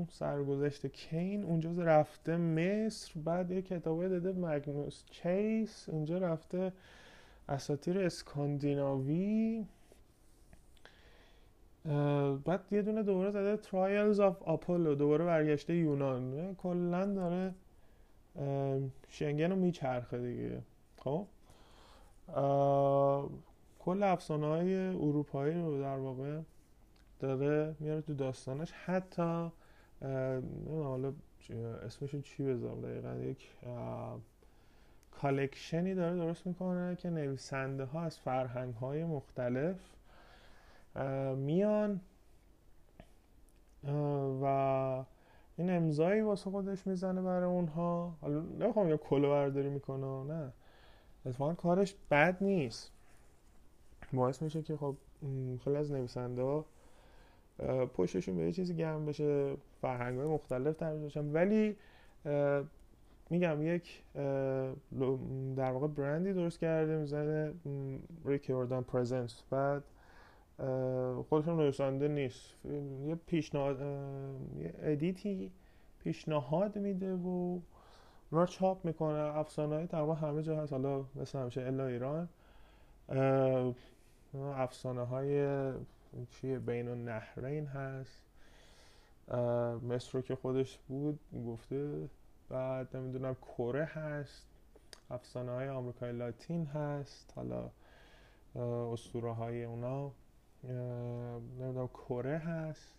سرگذشت 0.09 0.85
کین 0.85 1.43
اونجا 1.43 1.71
رفته 1.71 2.37
مصر 2.37 3.19
بعد 3.25 3.51
یه 3.51 3.61
کتابی 3.61 4.09
داده 4.09 4.31
مگنوس 4.31 5.03
چیس 5.05 5.89
اینجا 5.89 6.17
رفته 6.17 6.73
اساطیر 7.49 7.99
اسکاندیناوی 7.99 9.65
بعد 12.45 12.65
یه 12.71 12.81
دونه 12.81 13.03
دوباره 13.03 13.31
زده 13.31 13.57
Trials 13.57 14.19
of 14.19 14.43
Apollo 14.43 14.95
دوباره 14.95 15.25
برگشته 15.25 15.75
یونان. 15.75 16.55
کلا 16.55 17.05
داره 17.05 17.53
شنگن 19.09 19.49
رو 19.49 19.55
میچرخه 19.55 20.19
دیگه. 20.19 20.61
خب؟ 20.97 21.27
کل 23.79 24.03
افسانه 24.03 24.47
های 24.47 24.87
اروپایی 24.87 25.53
رو 25.53 25.81
در 25.81 25.97
واقع 25.97 26.39
داره 27.19 27.75
میاره 27.79 28.01
تو 28.01 28.13
داستانش. 28.13 28.71
حتی 28.71 29.51
حالا 30.69 31.13
اسمش 31.85 32.15
چی 32.15 32.43
بذارم 32.43 32.81
دقیقا؟ 32.81 33.15
یک 33.15 33.49
کالکشنی 35.21 35.95
داره 35.95 36.15
درست 36.15 36.47
می‌کنه 36.47 36.95
که 36.95 37.09
نویسنده 37.09 37.83
ها 37.85 38.01
از 38.01 38.19
فرهنگ 38.19 38.73
های 38.73 39.03
مختلف 39.03 39.75
میان 41.35 42.01
و 44.41 44.45
این 45.57 45.69
امضایی 45.69 46.21
واسه 46.21 46.49
خودش 46.49 46.87
می‌زنه 46.87 47.21
برای 47.21 47.45
اونها. 47.45 48.17
حالا 48.21 48.39
نمی‌خوام 48.39 48.89
یا 48.89 48.97
کلو 48.97 49.29
برداری 49.29 49.69
می‌کنه 49.69 50.33
نه. 50.33 50.51
اتفاقا 51.25 51.53
کارش 51.53 51.95
بد 52.11 52.37
نیست. 52.41 52.91
باعث 54.13 54.41
میشه 54.41 54.61
که 54.61 54.77
خب 54.77 54.95
خیلی 55.63 55.75
از 55.75 55.91
نویسنده 55.91 56.41
ها 56.41 56.65
پشتشون 57.93 58.37
به 58.37 58.43
یه 58.43 58.51
چیزی 58.51 58.75
گرم 58.75 59.05
بشه 59.05 59.55
فرهنگ 59.81 60.17
های 60.17 60.27
مختلف 60.27 60.75
ترجمه 60.77 61.31
ولی 61.31 61.75
میگم 63.33 63.61
یک 63.61 64.03
در 65.55 65.71
واقع 65.71 65.87
برندی 65.87 66.33
درست 66.33 66.59
کرده 66.59 66.97
می‌زنه 66.97 67.53
Rick 68.25 68.46
Riordan 68.46 68.83
Presents 68.83 69.43
بعد 69.49 69.83
خودشون 71.29 71.57
نویسنده 71.57 72.07
نیست. 72.07 72.55
یه 73.05 73.15
پیشنهاد 73.27 73.79
یه 74.59 74.73
edit 74.79 75.37
ی 75.37 75.51
پیشنهاد 75.99 76.77
میده 76.77 77.13
و 77.15 77.59
را 78.31 78.45
چاپ 78.45 78.85
می‌کنه. 78.85 79.19
افسانه 79.19 79.75
های 79.75 79.87
تقریبا 79.87 80.13
همه 80.13 80.41
جا 80.41 80.61
هست. 80.61 80.73
حالا 80.73 81.05
مثل 81.15 81.39
همیشه 81.39 81.61
الا 81.61 81.87
ایران. 81.87 82.29
افسانه 84.55 85.03
های 85.03 85.71
چیه 86.29 86.59
بین 86.59 86.87
النهرین 86.87 87.65
هست. 87.65 88.23
مصر 89.89 90.21
که 90.21 90.35
خودش 90.35 90.79
بود 90.87 91.19
گفته 91.47 92.09
بعد 92.49 92.97
نمی‌دونم 92.97 93.35
کره 93.35 93.85
هست 93.85 94.45
افسانه 95.09 95.51
های 95.51 95.69
آمریکای 95.69 96.11
لاتین 96.11 96.65
هست 96.65 97.33
حالا 97.35 97.69
اسطوره 98.93 99.33
های 99.33 99.63
اونا 99.63 100.11
نمی‌دونم 101.59 101.87
کره 101.87 102.37
هست. 102.37 102.93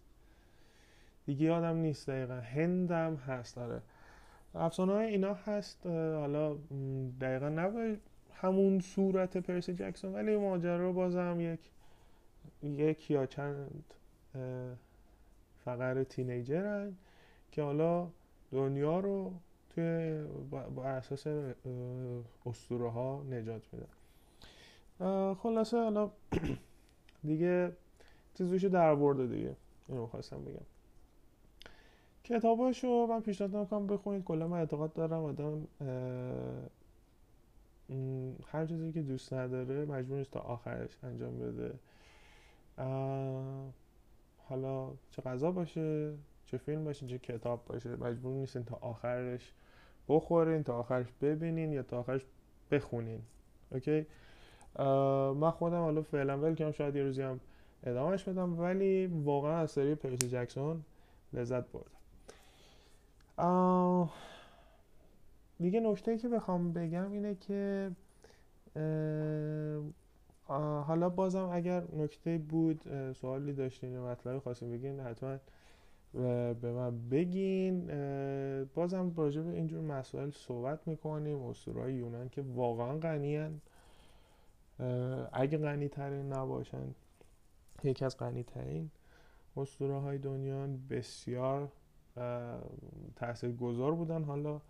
دیگه 1.26 1.46
یادم 1.46 1.76
نیست 1.76 2.11
دقیقا. 2.11 2.40
هندم 2.40 3.14
هست 3.16 3.57
داره 3.57 3.83
افسانه 4.54 4.92
های 4.92 5.07
اینا 5.07 5.35
هست 5.35 5.87
حالا 5.87 6.54
دقیقا 7.20 7.48
نباید 7.48 8.00
همون 8.35 8.80
صورت 8.80 9.37
پرسی 9.37 9.74
جکسون 9.74 10.14
ولی 10.14 10.37
ماجرا 10.37 10.92
بازم 10.92 11.40
یک 11.40 11.70
یک 12.62 13.11
یا 13.11 13.26
چند 13.26 13.85
فقر 15.64 16.04
تینیجرن 16.04 16.96
که 17.52 17.62
حالا 17.62 18.09
دنیا 18.54 19.00
رو 19.00 19.32
توی 19.70 20.24
با 20.50 20.84
اساس 20.84 21.26
اسطوره 22.46 22.90
ها 22.90 23.22
نجات 23.30 23.62
میدن. 23.72 23.88
خلاصه 25.34 25.76
حالا 25.76 26.10
دیگه 27.28 27.72
چیزوشو 28.34 28.68
در 28.68 28.94
برده 28.94 29.26
دیگه 29.26 29.56
اینو 29.88 30.06
خواستم 30.06 30.44
بگم. 30.44 30.66
کتاباشو 32.24 33.06
من 33.10 33.20
پیشنهاد 33.20 33.56
می‌کنم 33.56 33.86
بخونید 33.86 34.24
کلا 34.24 34.48
من 34.48 34.58
اعتقاد 34.58 34.92
دارم 34.92 35.24
آدم 35.24 35.66
هر 38.46 38.66
چیزی 38.66 38.92
که 38.92 39.02
دوست 39.02 39.32
نداره 39.32 39.84
مجبور 39.84 40.18
نیست 40.18 40.30
تا 40.30 40.40
آخرش 40.40 40.98
انجام 41.02 41.38
بده. 41.38 41.74
حالا 44.48 44.90
چه 45.10 45.22
غذا 45.22 45.52
باشه؟ 45.52 46.14
چه 46.46 46.57
فیلم 46.57 46.85
باشه 46.85 47.07
چه 47.07 47.18
کتاب 47.18 47.64
باشه 47.64 47.96
مجبور 47.96 48.35
نیستین 48.35 48.64
تا 48.64 48.78
آخرش 48.80 49.52
بخورین 50.09 50.62
تا 50.62 50.78
آخرش 50.78 51.07
ببینین 51.22 51.72
یا 51.72 51.83
تا 51.83 51.98
آخرش 51.98 52.24
بخونین. 52.70 53.20
اوکی؟ 53.72 54.07
من 55.40 55.50
خودم 55.50 55.80
حالا 55.80 56.02
فعلا 56.02 56.38
ول 56.38 56.54
کنم 56.54 56.72
شاید 56.72 56.96
یه 56.96 57.02
روزی 57.02 57.22
هم 57.22 57.40
ادامهش 57.85 58.24
بدم 58.24 58.61
ولی 58.61 59.07
واقعا 59.07 59.59
از 59.59 59.70
سری 59.70 59.94
پرسی 59.94 60.28
جکسون 60.28 60.85
لذت 61.33 61.64
بردم. 61.68 61.90
دیگه 65.61 65.80
نکته 65.80 66.18
که 66.18 66.28
بخوام 66.28 66.72
بگم 66.72 67.12
اینه 67.12 67.35
که 67.35 67.90
حالا 70.87 71.09
بازم 71.09 71.48
اگر 71.52 71.83
نکته 71.92 72.38
بود 72.38 73.12
سوالی 73.12 73.52
داشتین 73.52 73.92
یا 73.92 74.07
مطلبی 74.07 74.38
خواستین 74.38 74.70
بگین 74.70 75.00
حتما 75.00 75.37
به 76.61 76.72
من 76.72 77.09
بگین 77.09 77.87
بازم 78.74 79.12
راجع 79.16 79.42
به 79.42 79.50
اینجور 79.50 79.81
مسائل 79.81 80.31
صحبت 80.31 80.88
می‌کنیم. 80.88 81.42
اسطورهای 81.42 81.94
یونان 81.94 82.29
که 82.29 82.42
واقعا 82.42 82.98
غنیان 82.98 83.61
اگه 85.33 85.59
غنی 85.59 85.88
ترین 85.88 86.33
نباشن 86.33 86.94
یکی 87.85 88.05
از 88.05 88.18
غنی 88.18 88.42
ترین 88.42 88.90
اسطوره 89.57 90.00
های 90.00 90.18
دنیا 90.18 90.68
بسیار 90.90 91.68
تحصیل 93.16 93.57
گذار 93.57 93.94
بودن. 93.94 94.24
حالا 94.24 94.61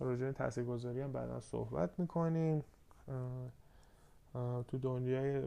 راجع 0.00 0.32
تحصیل 0.32 0.64
گذاری 0.64 1.00
هم 1.00 1.12
بعدا 1.12 1.40
صحبت 1.40 1.98
می‌کنیم. 1.98 2.64
تو 4.68 4.78
دنیای 4.82 5.42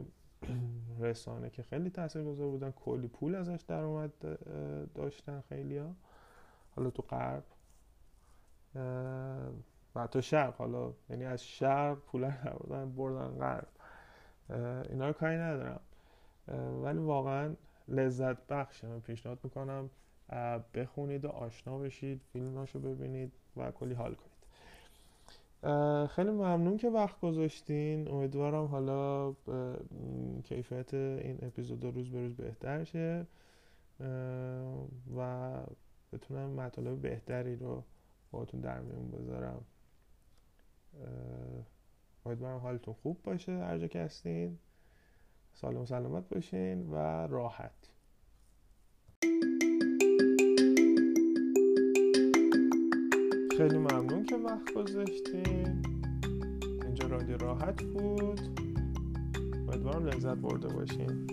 رسانه 1.00 1.50
که 1.50 1.62
خیلی 1.62 1.90
تاثیرگذار 1.90 2.48
بودن 2.48 2.70
کلی 2.70 3.08
پول 3.08 3.34
ازش 3.34 3.64
در 3.68 3.82
اومد 3.82 4.12
داشتن 4.94 5.40
خیلی 5.48 5.78
ها 5.78 5.94
حالا 6.76 6.90
تو 6.90 7.02
غرب 7.02 7.44
و 9.94 10.06
تو 10.06 10.20
شرق 10.20 10.56
حالا 10.56 10.92
یعنی 11.10 11.24
از 11.24 11.44
شرق 11.44 11.98
پول 11.98 12.30
بردن 12.30 12.92
بردن 12.92 13.38
غرب. 13.38 13.68
اینا 14.90 15.06
رو 15.06 15.12
کاری 15.12 15.36
ندارم. 15.36 15.80
ولی 16.82 16.98
واقعا 16.98 17.54
لذت 17.88 18.46
بخشه. 18.46 18.88
من 18.88 19.00
پیشنهاد 19.00 19.38
می‌کنم 19.42 19.90
بخونید 20.74 21.24
و 21.24 21.28
آشنا 21.28 21.78
بشید 21.78 22.20
فیلماشو 22.32 22.80
ببینید 22.80 23.32
و 23.56 23.70
کلی 23.70 23.94
حال 23.94 24.14
کنید. 24.14 24.29
خیلی 26.10 26.30
ممنون 26.30 26.76
که 26.76 26.90
وقت 26.90 27.20
گذاشتین. 27.20 28.08
امیدوارم 28.08 28.64
حالا 28.64 29.32
کیفیت 30.44 30.94
این 30.94 31.38
اپیزود 31.42 31.84
روز 31.84 32.10
به 32.10 32.20
روز 32.20 32.36
بهتر 32.36 32.84
شه. 32.84 33.26
و 35.16 35.52
بتونم 36.12 36.50
مطالب 36.50 37.00
بهتری 37.00 37.56
رو 37.56 37.84
باهاتون 38.30 38.60
در 38.60 38.80
میون 38.80 39.10
بذارم. 39.10 39.64
امیدوارم 42.26 42.58
حالتون 42.58 42.94
خوب 42.94 43.22
باشه 43.22 43.52
هر 43.52 43.78
جا 43.78 43.86
که 43.86 44.00
هستین. 44.00 44.58
سالم 45.52 45.84
سلامت 45.84 46.28
باشین 46.28 46.90
و 46.90 46.96
راحت. 47.26 47.90
خیلی 53.60 53.78
ممنون 53.78 54.24
که 54.24 54.36
وقت 54.36 54.72
گذاشتین. 54.74 55.82
اینجا 56.86 57.06
رادیو 57.06 57.36
راحت 57.36 57.82
بود. 57.82 58.40
امیدوارم 59.68 60.06
لذت 60.06 60.36
برده 60.36 60.68
باشین. 60.68 61.26